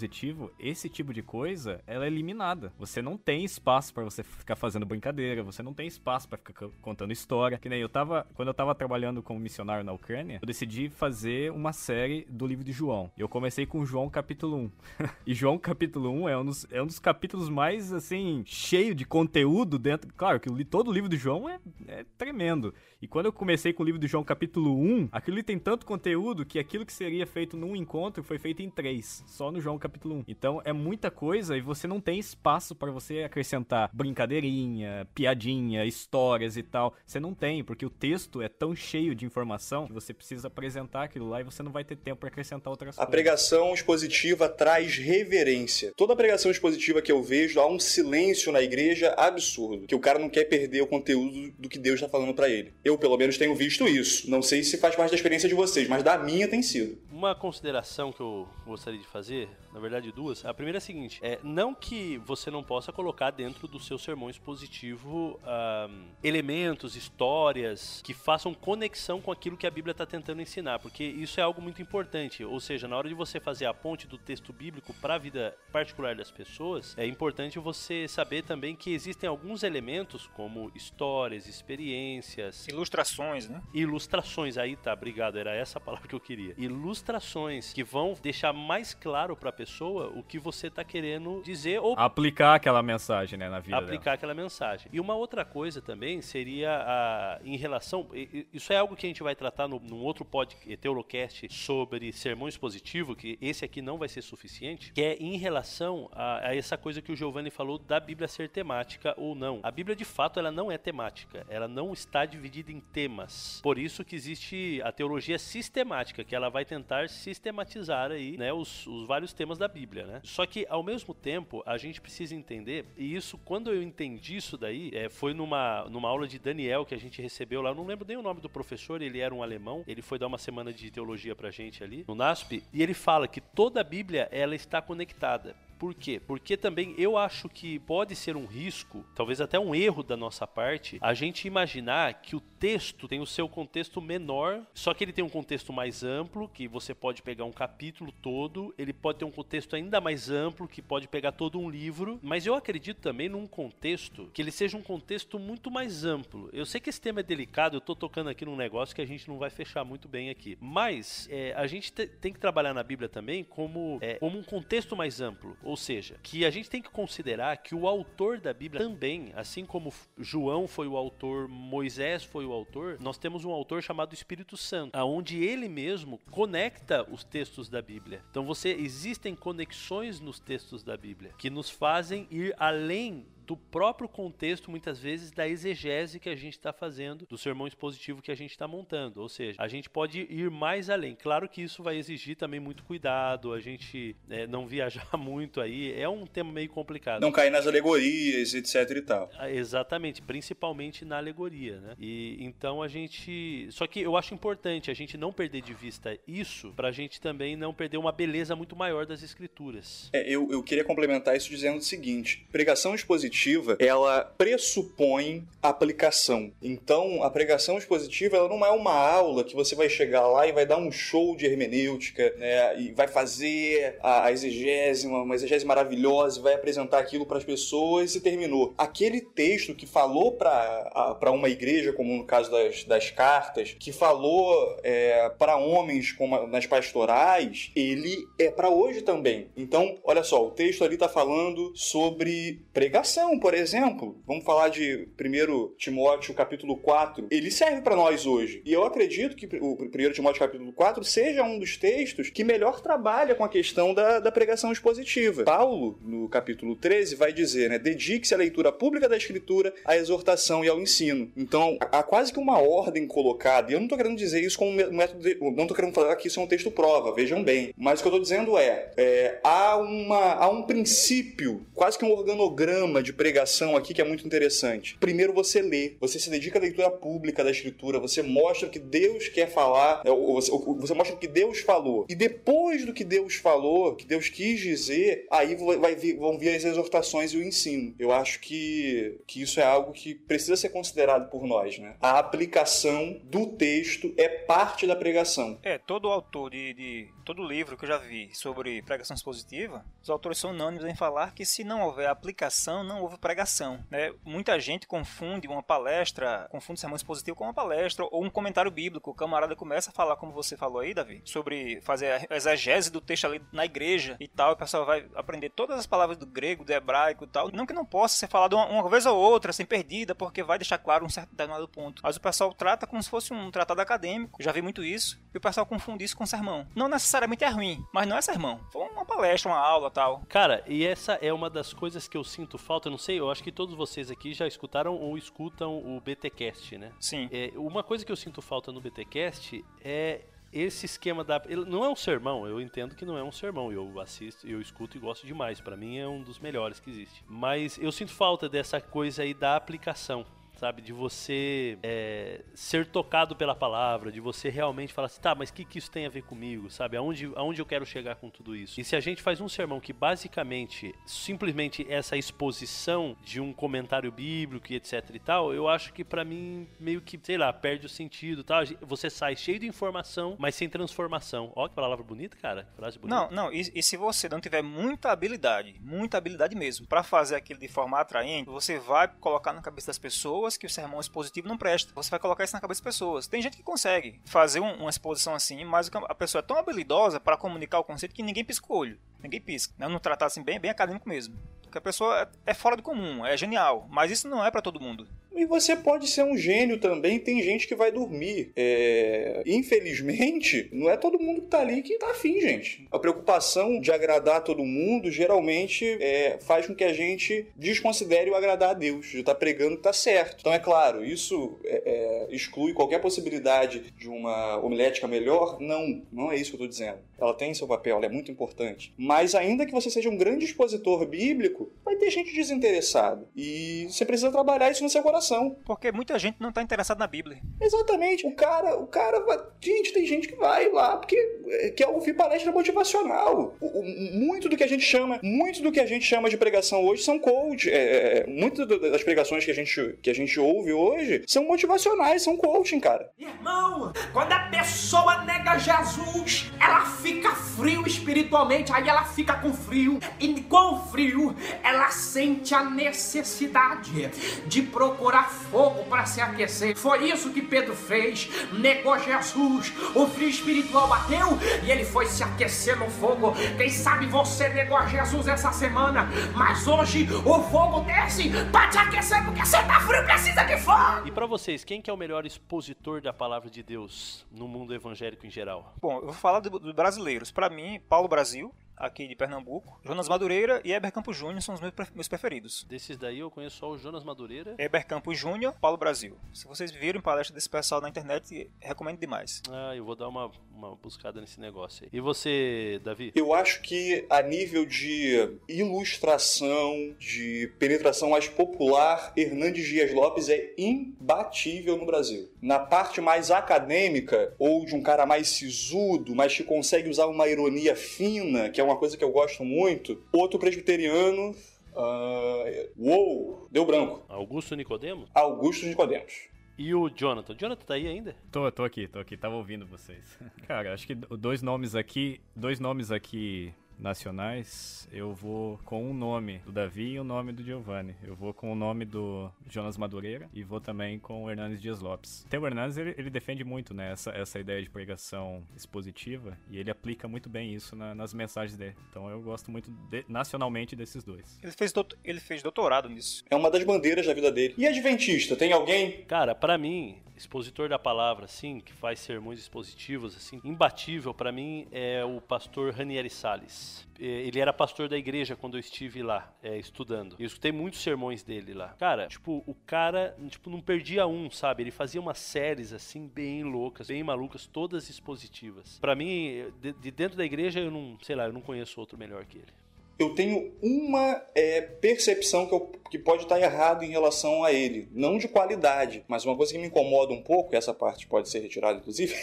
[0.60, 2.72] esse tipo de coisa, ela é eliminada.
[2.80, 6.70] Você não tem espaço para você ficar fazendo brincadeira, você não tem espaço para ficar
[6.82, 7.58] contando história.
[7.58, 11.52] Que nem eu tava, quando eu tava trabalhando como missionário na Ucrânia, eu decidi fazer
[11.52, 13.12] uma série do livro de João.
[13.18, 14.72] Eu comecei com João capítulo 1.
[15.28, 19.06] e João capítulo 1 é um dos, é um dos capítulos mais, assim, cheio de
[19.06, 20.12] conteúdo dentro.
[20.16, 22.74] Claro que todo o livro de João é, é tremendo.
[23.02, 26.46] E quando eu comecei com o livro de João capítulo 1, aquilo tem tanto conteúdo
[26.46, 30.16] que aquilo que seria feito num encontro foi feito em três, só no João capítulo
[30.16, 30.24] 1.
[30.28, 36.58] Então é muita coisa e você não tem espaço para você acrescentar brincadeirinha, piadinha, histórias
[36.58, 36.94] e tal.
[37.06, 41.04] Você não tem, porque o texto é tão cheio de informação que você precisa apresentar
[41.04, 43.08] aquilo lá e você não vai ter tempo para acrescentar outras a coisas.
[43.08, 45.92] A pregação expositiva traz reverência.
[45.98, 50.20] Toda pregação expositiva que eu vejo há um silêncio na igreja absurdo, que o cara
[50.20, 52.74] não quer perder o conteúdo do que Deus está falando para ele.
[52.84, 54.30] Eu, pelo menos, tenho visto isso.
[54.30, 56.98] Não sei se faz parte da experiência de vocês, mas da minha tem sido.
[57.12, 60.46] Uma consideração que eu gostaria de fazer, na verdade duas.
[60.46, 63.98] A primeira é a seguinte: é não que você não possa colocar dentro do seu
[63.98, 70.42] sermão expositivo um, elementos, histórias que façam conexão com aquilo que a Bíblia está tentando
[70.42, 72.44] ensinar, porque isso é algo muito importante.
[72.44, 75.56] Ou seja, na hora de você fazer a ponte do texto bíblico para a vida
[75.72, 82.68] particular das pessoas, é importante você saber também que existem alguns elementos como histórias, experiências,
[82.68, 83.62] ilustrações, né?
[83.74, 86.54] Ilustrações, aí tá, obrigado, era essa a palavra que eu queria.
[86.58, 91.80] Ilustrações que vão deixar mais claro para a pessoa o que você tá querendo dizer
[91.80, 94.16] ou aplicar aquela mensagem, né, na vida Aplicar dela.
[94.16, 94.88] aquela mensagem.
[94.92, 98.08] E uma outra coisa também seria a, em relação,
[98.52, 102.48] isso é algo que a gente vai tratar no, num outro podcast, Teolocast sobre sermão
[102.48, 106.76] expositivo, que esse aqui não vai ser suficiente, que é em relação a, a essa
[106.76, 109.60] coisa que o Giovanni falou da Bíblia ser temática ou não.
[109.62, 113.60] A Bíblia de fato ela não é temática, ela não está dividida em temas.
[113.62, 118.88] Por isso que existe a teologia sistemática, que ela vai tentar sistematizar aí, né, os,
[118.88, 120.22] os vários temas da Bíblia, né?
[120.24, 124.58] Só que ao mesmo tempo a gente precisa entender e isso quando eu entendi isso
[124.58, 127.86] daí é, foi numa numa aula de Daniel que a gente recebeu lá, eu não
[127.86, 130.72] lembro nem o nome do professor, ele era um alemão, ele foi dar uma semana
[130.72, 134.56] de teologia pra gente ali no NASP e ele fala que toda a Bíblia ela
[134.56, 135.56] está conectada.
[135.82, 136.20] Por quê?
[136.20, 140.46] Porque também eu acho que pode ser um risco, talvez até um erro da nossa
[140.46, 145.12] parte, a gente imaginar que o texto tem o seu contexto menor, só que ele
[145.12, 149.26] tem um contexto mais amplo, que você pode pegar um capítulo todo, ele pode ter
[149.26, 153.28] um contexto ainda mais amplo, que pode pegar todo um livro, mas eu acredito também
[153.28, 156.48] num contexto que ele seja um contexto muito mais amplo.
[156.54, 159.08] Eu sei que esse tema é delicado, eu tô tocando aqui num negócio que a
[159.08, 162.72] gente não vai fechar muito bem aqui, mas é, a gente te, tem que trabalhar
[162.72, 165.58] na Bíblia também como, é, como um contexto mais amplo.
[165.72, 169.66] Ou seja, que a gente tem que considerar que o autor da Bíblia também, assim
[169.66, 174.58] como João foi o autor, Moisés foi o autor, nós temos um autor chamado Espírito
[174.58, 178.22] Santo, aonde ele mesmo conecta os textos da Bíblia.
[178.30, 184.08] Então você existem conexões nos textos da Bíblia que nos fazem ir além do próprio
[184.08, 188.36] contexto, muitas vezes, da exegese que a gente está fazendo, do sermão expositivo que a
[188.36, 189.22] gente está montando.
[189.22, 191.16] Ou seja, a gente pode ir mais além.
[191.16, 195.94] Claro que isso vai exigir também muito cuidado, a gente é, não viajar muito aí.
[196.00, 197.22] É um tema meio complicado.
[197.22, 199.30] Não cair nas alegorias, etc e tal.
[199.38, 201.96] Ah, exatamente, principalmente na alegoria, né?
[202.00, 203.68] E então a gente.
[203.72, 207.20] Só que eu acho importante a gente não perder de vista isso, para a gente
[207.20, 210.10] também não perder uma beleza muito maior das escrituras.
[210.14, 216.52] É, eu, eu queria complementar isso dizendo o seguinte: pregação expositiva expositiva, ela pressupõe aplicação.
[216.62, 220.52] Então, a pregação expositiva, ela não é uma aula que você vai chegar lá e
[220.52, 225.66] vai dar um show de hermenêutica, né, e vai fazer a, a exegese, uma, exegese
[225.66, 228.74] maravilhosa, vai apresentar aquilo para as pessoas e terminou.
[228.78, 234.78] Aquele texto que falou para uma igreja, como no caso das, das cartas, que falou
[234.84, 239.48] é, para homens como nas pastorais, ele é para hoje também.
[239.56, 245.08] Então, olha só, o texto ali está falando sobre pregação por exemplo, vamos falar de
[245.20, 248.62] 1 Timóteo capítulo 4, ele serve para nós hoje.
[248.66, 252.82] E eu acredito que o 1 Timóteo capítulo 4 seja um dos textos que melhor
[252.82, 255.44] trabalha com a questão da, da pregação expositiva.
[255.44, 260.64] Paulo, no capítulo 13, vai dizer, né, dedique-se à leitura pública da escritura, à exortação
[260.64, 261.32] e ao ensino.
[261.36, 264.72] Então, há quase que uma ordem colocada, e eu não estou querendo dizer isso como
[264.72, 267.74] método, de, não estou querendo falar que isso é um texto prova, vejam bem.
[267.78, 272.06] Mas o que eu estou dizendo é, é há, uma, há um princípio, quase que
[272.06, 274.98] um organograma de pregação aqui que é muito interessante.
[275.00, 278.80] Primeiro você lê, você se dedica à leitura pública da escritura, você mostra o que
[278.80, 282.06] Deus quer falar, é, você, você mostra o que Deus falou.
[282.10, 286.56] E depois do que Deus falou, que Deus quis dizer, aí vai vir, vão vir
[286.56, 287.94] as exortações e o ensino.
[288.00, 291.96] Eu acho que, que isso é algo que precisa ser considerado por nós, né?
[292.02, 295.60] A aplicação do texto é parte da pregação.
[295.64, 300.10] É, todo autor de, de todo livro que eu já vi sobre pregação expositiva, os
[300.10, 303.84] autores são unânimes em falar que se não houver aplicação, não houve pregação.
[303.90, 304.14] Né?
[304.24, 309.12] Muita gente confunde uma palestra, confunde sermão expositivo com uma palestra ou um comentário bíblico.
[309.12, 313.02] O camarada começa a falar, como você falou aí, Davi, sobre fazer a exegese do
[313.02, 314.52] texto ali na igreja e tal.
[314.52, 317.52] E o pessoal vai aprender todas as palavras do grego, do hebraico e tal.
[317.52, 320.58] Não que não possa ser falado uma, uma vez ou outra, sem perdida, porque vai
[320.58, 322.02] deixar claro um certo determinado ponto.
[322.04, 324.42] Mas o pessoal trata como se fosse um tratado acadêmico.
[324.42, 325.20] Já vi muito isso.
[325.34, 326.68] E o pessoal confunde isso com sermão.
[326.76, 328.60] Não necessariamente é ruim, mas não é sermão.
[328.72, 330.24] Foi uma palestra, uma aula tal.
[330.30, 332.90] Cara, e essa é uma das coisas que eu sinto falta.
[332.92, 336.78] Eu não sei, eu acho que todos vocês aqui já escutaram ou escutam o BTcast,
[336.78, 336.92] né?
[337.00, 337.30] Sim.
[337.32, 341.90] É, uma coisa que eu sinto falta no BTcast é esse esquema da não é
[341.90, 345.26] um sermão, eu entendo que não é um sermão, eu assisto, eu escuto e gosto
[345.26, 347.24] demais, para mim é um dos melhores que existe.
[347.26, 350.26] Mas eu sinto falta dessa coisa aí da aplicação
[350.62, 350.80] sabe?
[350.84, 355.54] De você é, ser tocado pela palavra, de você realmente falar assim, tá, mas o
[355.54, 356.96] que, que isso tem a ver comigo, sabe?
[356.98, 358.80] Aonde, aonde eu quero chegar com tudo isso?
[358.80, 364.12] E se a gente faz um sermão que basicamente, simplesmente essa exposição de um comentário
[364.12, 367.88] bíblico e etc e tal, eu acho que para mim meio que, sei lá, perde
[367.88, 368.60] o sentido, tá?
[368.82, 371.52] Você sai cheio de informação, mas sem transformação.
[371.56, 372.68] Ó, que palavra bonita, cara.
[372.76, 373.20] Frase bonita.
[373.20, 377.36] Não, não, e, e se você não tiver muita habilidade, muita habilidade mesmo, para fazer
[377.36, 381.00] aquilo de forma atraente, você vai colocar na cabeça das pessoas pessoas que o sermão
[381.00, 381.92] expositivo não presta.
[381.94, 383.28] Você vai colocar isso na cabeça das pessoas.
[383.28, 387.20] Tem gente que consegue fazer um, uma exposição assim, mas a pessoa é tão habilidosa
[387.20, 389.00] para comunicar o conceito que ninguém pisca o olho.
[389.20, 389.74] Ninguém pisca.
[389.78, 389.88] Né?
[389.88, 391.36] Não tratar assim bem, bem acadêmico mesmo.
[391.62, 393.88] Porque a pessoa é, é fora do comum, é genial.
[393.90, 395.08] Mas isso não é para todo mundo.
[395.34, 398.52] E você pode ser um gênio também, tem gente que vai dormir.
[398.56, 399.42] É...
[399.46, 402.88] Infelizmente, não é todo mundo que tá ali que tá afim, gente.
[402.92, 406.38] A preocupação de agradar todo mundo geralmente é...
[406.42, 409.84] faz com que a gente desconsidere o agradar a Deus, de estar tá pregando que
[409.84, 410.38] tá certo.
[410.42, 412.36] Então, é claro, isso é, é...
[412.36, 415.60] exclui qualquer possibilidade de uma homilética melhor?
[415.60, 417.00] Não, não é isso que eu tô dizendo.
[417.20, 418.94] Ela tem seu papel, ela é muito importante.
[418.98, 423.28] Mas ainda que você seja um grande expositor bíblico, vai ter gente desinteressada.
[423.36, 425.21] E você precisa trabalhar isso no seu coração
[425.66, 427.40] porque muita gente não está interessada na Bíblia.
[427.60, 428.26] Exatamente.
[428.26, 429.40] O cara, o cara vai...
[429.60, 431.16] Gente, tem gente que vai lá porque
[431.48, 433.56] é, quer ouvir palestra motivacional.
[433.60, 436.38] O, o, muito do que a gente chama, muito do que a gente chama de
[436.38, 437.70] pregação hoje são coach.
[437.70, 441.44] É, é, é muitas das pregações que a, gente, que a gente ouve hoje são
[441.46, 443.12] motivacionais, são coaching, cara.
[443.18, 450.00] Irmão, quando a pessoa nega Jesus, ela fica frio espiritualmente, aí ela fica com frio.
[450.20, 454.10] E com frio, ela sente a necessidade
[454.48, 456.76] de procurar procurar fogo para se aquecer.
[456.78, 458.30] Foi isso que Pedro fez.
[458.54, 459.74] Negou Jesus.
[459.94, 461.28] O frio espiritual bateu
[461.64, 463.34] e ele foi se aquecer no fogo.
[463.58, 468.78] Quem sabe você negou a Jesus essa semana, mas hoje o fogo desce pra te
[468.78, 471.06] aquecer porque você tá frio, precisa de fogo.
[471.06, 474.74] E pra vocês, quem que é o melhor expositor da palavra de Deus no mundo
[474.74, 475.74] evangélico em geral?
[475.82, 477.32] Bom, eu vou falar dos brasileiros.
[477.32, 479.80] Pra mim, Paulo Brasil, aqui de Pernambuco.
[479.86, 482.66] Jonas Madureira e Eber Campos Júnior são os meus, meus preferidos.
[482.68, 484.56] Desses daí eu conheço só o Jonas Madureira.
[484.58, 486.18] Eber Campos Júnior, Paulo Brasil.
[486.34, 489.42] Se vocês viram palestra desse pessoal na internet, recomendo demais.
[489.50, 491.90] Ah, eu vou dar uma, uma buscada nesse negócio aí.
[491.94, 493.12] E você, Davi?
[493.16, 500.54] Eu acho que a nível de ilustração, de penetração mais popular, Hernandes Dias Lopes é
[500.58, 502.30] imbatível no Brasil.
[502.42, 507.28] Na parte mais acadêmica, ou de um cara mais sisudo, mas que consegue usar uma
[507.28, 510.02] ironia fina, que é uma coisa que eu gosto muito.
[510.12, 511.36] Outro presbiteriano.
[511.74, 513.48] Uh, uou!
[513.50, 514.04] Deu branco.
[514.10, 515.06] Augusto Nicodemo?
[515.14, 516.30] Augusto Nicodemos.
[516.58, 517.36] E o Jonathan?
[517.36, 518.16] Jonathan tá aí ainda?
[518.32, 520.18] Tô, tô aqui, tô aqui, tava ouvindo vocês.
[520.48, 526.40] Cara, acho que dois nomes aqui, dois nomes aqui nacionais, eu vou com um nome
[526.40, 527.96] do Davi e o um nome do Giovanni.
[528.04, 531.80] Eu vou com o nome do Jonas Madureira e vou também com o Hernandes Dias
[531.80, 532.26] Lopes.
[532.30, 536.60] Tem o Hernandes, ele, ele, defende muito né, essa, essa ideia de pregação expositiva e
[536.60, 538.76] ele aplica muito bem isso na, nas mensagens dele.
[538.90, 541.40] Então eu gosto muito de, nacionalmente desses dois.
[541.42, 541.74] Ele fez,
[542.04, 543.24] ele fez doutorado nisso.
[543.30, 544.54] É uma das bandeiras da vida dele.
[544.58, 546.04] E Adventista, tem alguém?
[546.04, 551.68] Cara, para mim, expositor da palavra, assim, que faz sermões expositivos, assim, imbatível para mim
[551.72, 553.71] é o pastor Ranieri Salles.
[554.00, 557.16] É, ele era pastor da igreja quando eu estive lá, é, estudando.
[557.20, 558.70] Eu escutei muitos sermões dele lá.
[558.80, 561.64] Cara, tipo, o cara, tipo, não perdia um, sabe?
[561.64, 565.80] Ele fazia umas séries, assim, bem loucas, bem malucas, todas expositivas.
[565.80, 568.98] Para mim, de, de dentro da igreja, eu não, sei lá, eu não conheço outro
[568.98, 569.62] melhor que ele
[570.02, 574.90] eu tenho uma é, percepção que, eu, que pode estar errado em relação a ele.
[574.92, 578.30] Não de qualidade, mas uma coisa que me incomoda um pouco, e essa parte pode
[578.30, 579.16] ser retirada, inclusive,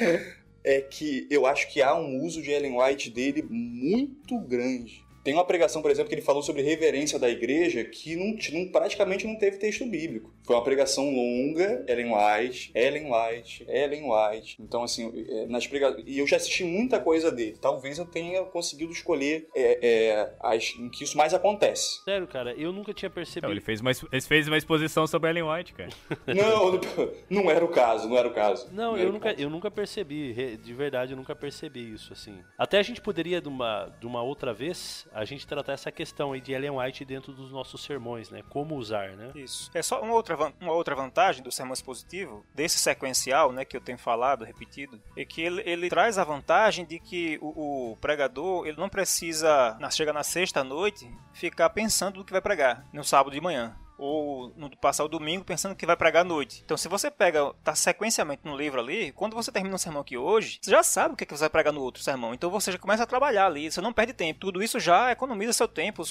[0.64, 5.07] é que eu acho que há um uso de Ellen White dele muito grande.
[5.22, 8.68] Tem uma pregação, por exemplo, que ele falou sobre reverência da igreja que não, não,
[8.70, 10.32] praticamente não teve texto bíblico.
[10.44, 14.56] Foi uma pregação longa, Ellen White, Ellen White, Ellen White.
[14.60, 15.96] Então, assim, é, nas prega...
[16.06, 17.58] e eu já assisti muita coisa dele.
[17.60, 22.02] Talvez eu tenha conseguido escolher é, é, as, em que isso mais acontece.
[22.04, 23.46] Sério, cara, eu nunca tinha percebido.
[23.46, 25.90] Não, ele, fez uma, ele fez uma exposição sobre Ellen White, cara.
[26.26, 26.80] não,
[27.28, 28.68] não era o caso, não era o caso.
[28.72, 32.38] Não, não eu, nunca, eu nunca percebi, de verdade, eu nunca percebi isso, assim.
[32.56, 36.32] Até a gente poderia, de uma, de uma outra vez, a gente tratar essa questão
[36.32, 38.42] aí de Ellen White dentro dos nossos sermões, né?
[38.48, 39.32] Como usar, né?
[39.34, 39.70] Isso.
[39.74, 43.80] É só uma outra, uma outra vantagem do sermão expositivo, desse sequencial, né, que eu
[43.80, 48.66] tenho falado, repetido, é que ele, ele traz a vantagem de que o, o pregador,
[48.66, 53.04] ele não precisa, na, chega na sexta noite, ficar pensando no que vai pregar no
[53.04, 56.62] sábado de manhã ou no passar o domingo pensando que vai pregar à noite.
[56.64, 60.16] Então, se você pega, tá sequencialmente no livro ali, quando você termina um sermão aqui
[60.16, 62.32] hoje, você já sabe o que, é que você vai pregar no outro sermão.
[62.32, 64.40] Então, você já começa a trabalhar ali, você não perde tempo.
[64.40, 66.02] Tudo isso já economiza seu tempo,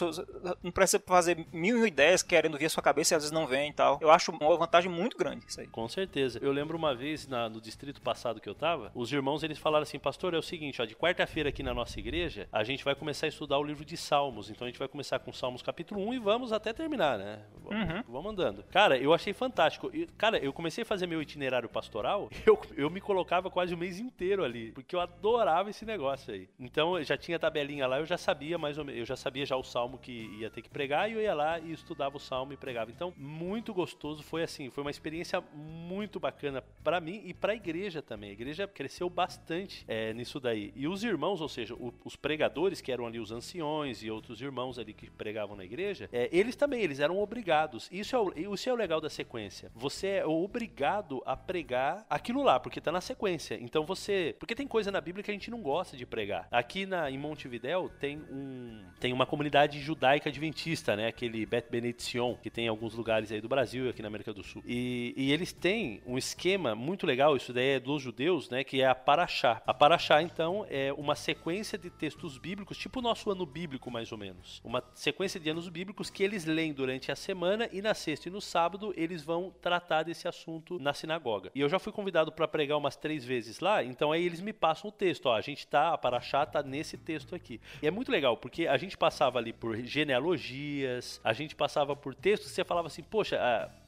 [0.62, 3.70] não precisa fazer mil ideias querendo vir a sua cabeça e às vezes não vem
[3.70, 3.98] e tal.
[4.02, 5.68] Eu acho uma vantagem muito grande isso aí.
[5.68, 6.40] Com certeza.
[6.42, 9.84] Eu lembro uma vez na, no distrito passado que eu tava, os irmãos eles falaram
[9.84, 12.96] assim, pastor, é o seguinte, ó, de quarta-feira aqui na nossa igreja, a gente vai
[12.96, 14.50] começar a estudar o livro de Salmos.
[14.50, 17.40] Então, a gente vai começar com Salmos capítulo 1 e vamos até terminar, né?
[17.78, 18.04] Uhum.
[18.08, 18.64] Vamos andando.
[18.72, 19.92] Cara, eu achei fantástico.
[20.18, 24.00] Cara, eu comecei a fazer meu itinerário pastoral, eu, eu me colocava quase o mês
[24.00, 26.50] inteiro ali, porque eu adorava esse negócio aí.
[26.60, 29.56] Então, já tinha tabelinha lá, eu já sabia mais ou menos, eu já sabia já
[29.56, 32.54] o salmo que ia ter que pregar e eu ia lá e estudava o salmo
[32.54, 32.92] e pregava.
[32.92, 37.56] Então, muito gostoso, foi assim, foi uma experiência muito bacana para mim e para a
[37.56, 38.30] igreja também.
[38.30, 40.72] A igreja cresceu bastante é, nisso daí.
[40.76, 44.42] E os irmãos, ou seja, o, os pregadores que eram ali os anciões e outros
[44.42, 47.67] irmãos ali que pregavam na igreja, é, eles também, eles eram obrigados.
[47.92, 49.72] Isso é o, isso é o legal da sequência.
[49.76, 53.58] Você é obrigado a pregar aquilo lá, porque tá na sequência.
[53.60, 54.36] Então você.
[54.40, 56.48] Porque tem coisa na Bíblia que a gente não gosta de pregar.
[56.52, 58.86] Aqui na, em Montevidéu tem um.
[59.00, 61.08] Tem uma comunidade judaica adventista, né?
[61.08, 64.34] Aquele Bet Benediction, que tem em alguns lugares aí do Brasil e aqui na América
[64.34, 64.64] do Sul.
[64.66, 68.64] E, e eles têm um esquema muito legal, isso daí é dos judeus, né?
[68.64, 69.62] Que é a Paraxá.
[69.66, 74.12] A Paraxá, então, é uma sequência de textos bíblicos, tipo o nosso ano bíblico, mais
[74.12, 74.62] ou menos.
[74.64, 78.32] Uma sequência de anos bíblicos que eles leem durante a semana e na sexta e
[78.32, 81.52] no sábado eles vão tratar desse assunto na sinagoga.
[81.54, 84.54] E eu já fui convidado para pregar umas três vezes lá, então aí eles me
[84.54, 87.60] passam o texto, ó, a gente tá, a Paraxá tá nesse texto aqui.
[87.82, 92.14] E é muito legal, porque a gente passava ali por genealogias, a gente passava por
[92.14, 93.38] textos, você falava assim, poxa,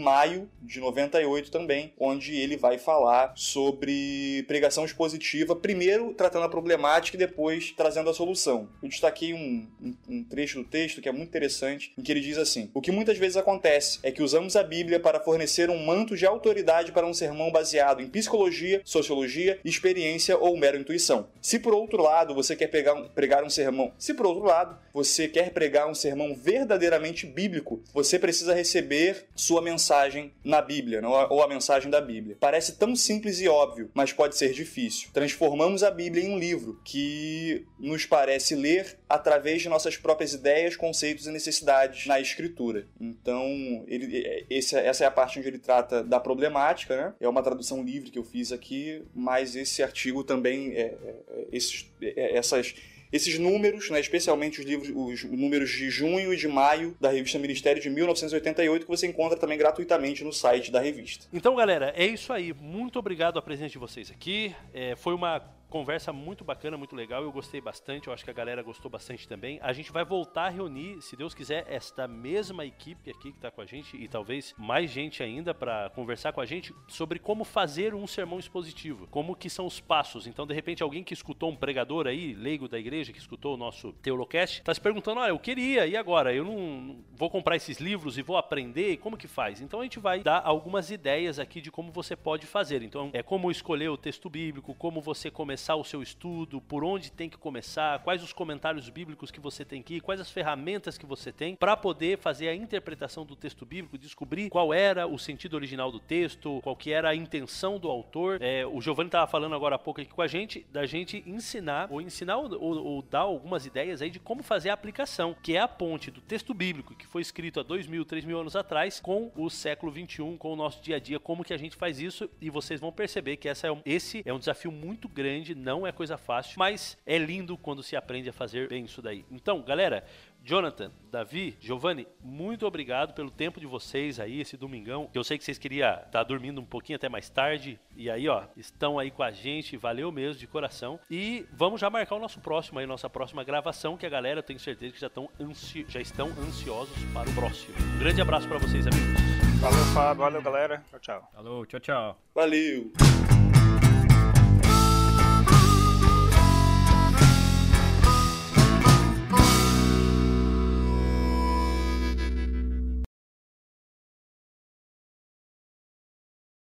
[0.00, 7.16] maio de 98 também, onde ele vai falar sobre pregação expositiva, primeiro tratando a problemática
[7.16, 8.68] e depois trazendo a solução.
[8.82, 12.20] Eu destaquei um, um, um trecho do texto que é muito interessante, em que ele
[12.20, 15.84] diz assim: O que muitas vezes acontece é que usamos a Bíblia para fornecer um
[15.84, 21.28] manto de autoridade para um sermão baseado em psicologia, sociologia, experiência ou mera intuição.
[21.42, 24.78] Se por outro outro lado você quer pegar, pregar um sermão, se por outro lado
[24.94, 31.42] você quer pregar um sermão verdadeiramente bíblico, você precisa receber sua mensagem na Bíblia, ou
[31.42, 32.36] a mensagem da Bíblia.
[32.38, 35.10] Parece tão simples e óbvio, mas pode ser difícil.
[35.12, 40.76] Transformamos a Bíblia em um livro que nos parece ler através de nossas próprias ideias,
[40.76, 42.86] conceitos e necessidades na escritura.
[43.00, 43.44] Então,
[43.86, 47.14] ele, esse, essa é a parte onde ele trata da problemática, né?
[47.20, 51.90] É uma tradução livre que eu fiz aqui, mas esse artigo também, é, é, esses
[52.02, 52.74] é, essas
[53.12, 57.38] esses números, né, especialmente os livros, os números de junho e de maio da revista
[57.38, 61.26] Ministério de 1988, que você encontra também gratuitamente no site da revista.
[61.32, 62.52] Então, galera, é isso aí.
[62.52, 64.54] Muito obrigado a presença de vocês aqui.
[64.74, 67.22] É, foi uma Conversa muito bacana, muito legal.
[67.22, 68.08] Eu gostei bastante.
[68.08, 69.58] Eu acho que a galera gostou bastante também.
[69.62, 73.50] A gente vai voltar a reunir, se Deus quiser, esta mesma equipe aqui que está
[73.50, 77.44] com a gente e talvez mais gente ainda para conversar com a gente sobre como
[77.44, 80.26] fazer um sermão expositivo, como que são os passos.
[80.26, 83.58] Então, de repente, alguém que escutou um pregador aí, leigo da igreja, que escutou o
[83.58, 86.34] nosso Teolocast, está se perguntando: olha, eu queria, e agora?
[86.34, 89.60] Eu não vou comprar esses livros e vou aprender, como que faz?
[89.60, 92.82] Então, a gente vai dar algumas ideias aqui de como você pode fazer.
[92.82, 96.84] Então, é como escolher o texto bíblico, como você começar começar o seu estudo, por
[96.84, 100.30] onde tem que começar, quais os comentários bíblicos que você tem que ir, quais as
[100.30, 105.04] ferramentas que você tem para poder fazer a interpretação do texto bíblico, descobrir qual era
[105.04, 108.40] o sentido original do texto, qual que era a intenção do autor.
[108.40, 111.88] É, o Giovanni estava falando agora há pouco aqui com a gente, da gente ensinar,
[111.90, 115.56] ou ensinar ou, ou, ou, dar algumas ideias aí de como fazer a aplicação, que
[115.56, 118.54] é a ponte do texto bíblico que foi escrito há dois mil, três mil anos
[118.54, 121.74] atrás, com o século 21, com o nosso dia a dia, como que a gente
[121.74, 125.08] faz isso, e vocês vão perceber que essa é um, esse é um desafio muito
[125.08, 129.02] grande não é coisa fácil, mas é lindo quando se aprende a fazer bem isso
[129.02, 129.24] daí.
[129.30, 130.04] Então, galera,
[130.42, 135.10] Jonathan, Davi, Giovanni, muito obrigado pelo tempo de vocês aí esse domingão.
[135.12, 138.28] Eu sei que vocês queriam estar tá dormindo um pouquinho até mais tarde e aí,
[138.28, 140.98] ó, estão aí com a gente, valeu mesmo de coração.
[141.10, 144.42] E vamos já marcar o nosso próximo aí, nossa próxima gravação, que a galera eu
[144.42, 147.74] tenho certeza que já estão ansi já estão ansiosos para o próximo.
[147.96, 149.20] Um grande abraço para vocês, amigos.
[149.60, 150.84] Valeu, Fábio, valeu, galera.
[150.90, 151.30] Tchau, tchau.
[151.34, 152.18] Falou, tchau, tchau.
[152.34, 152.92] Valeu.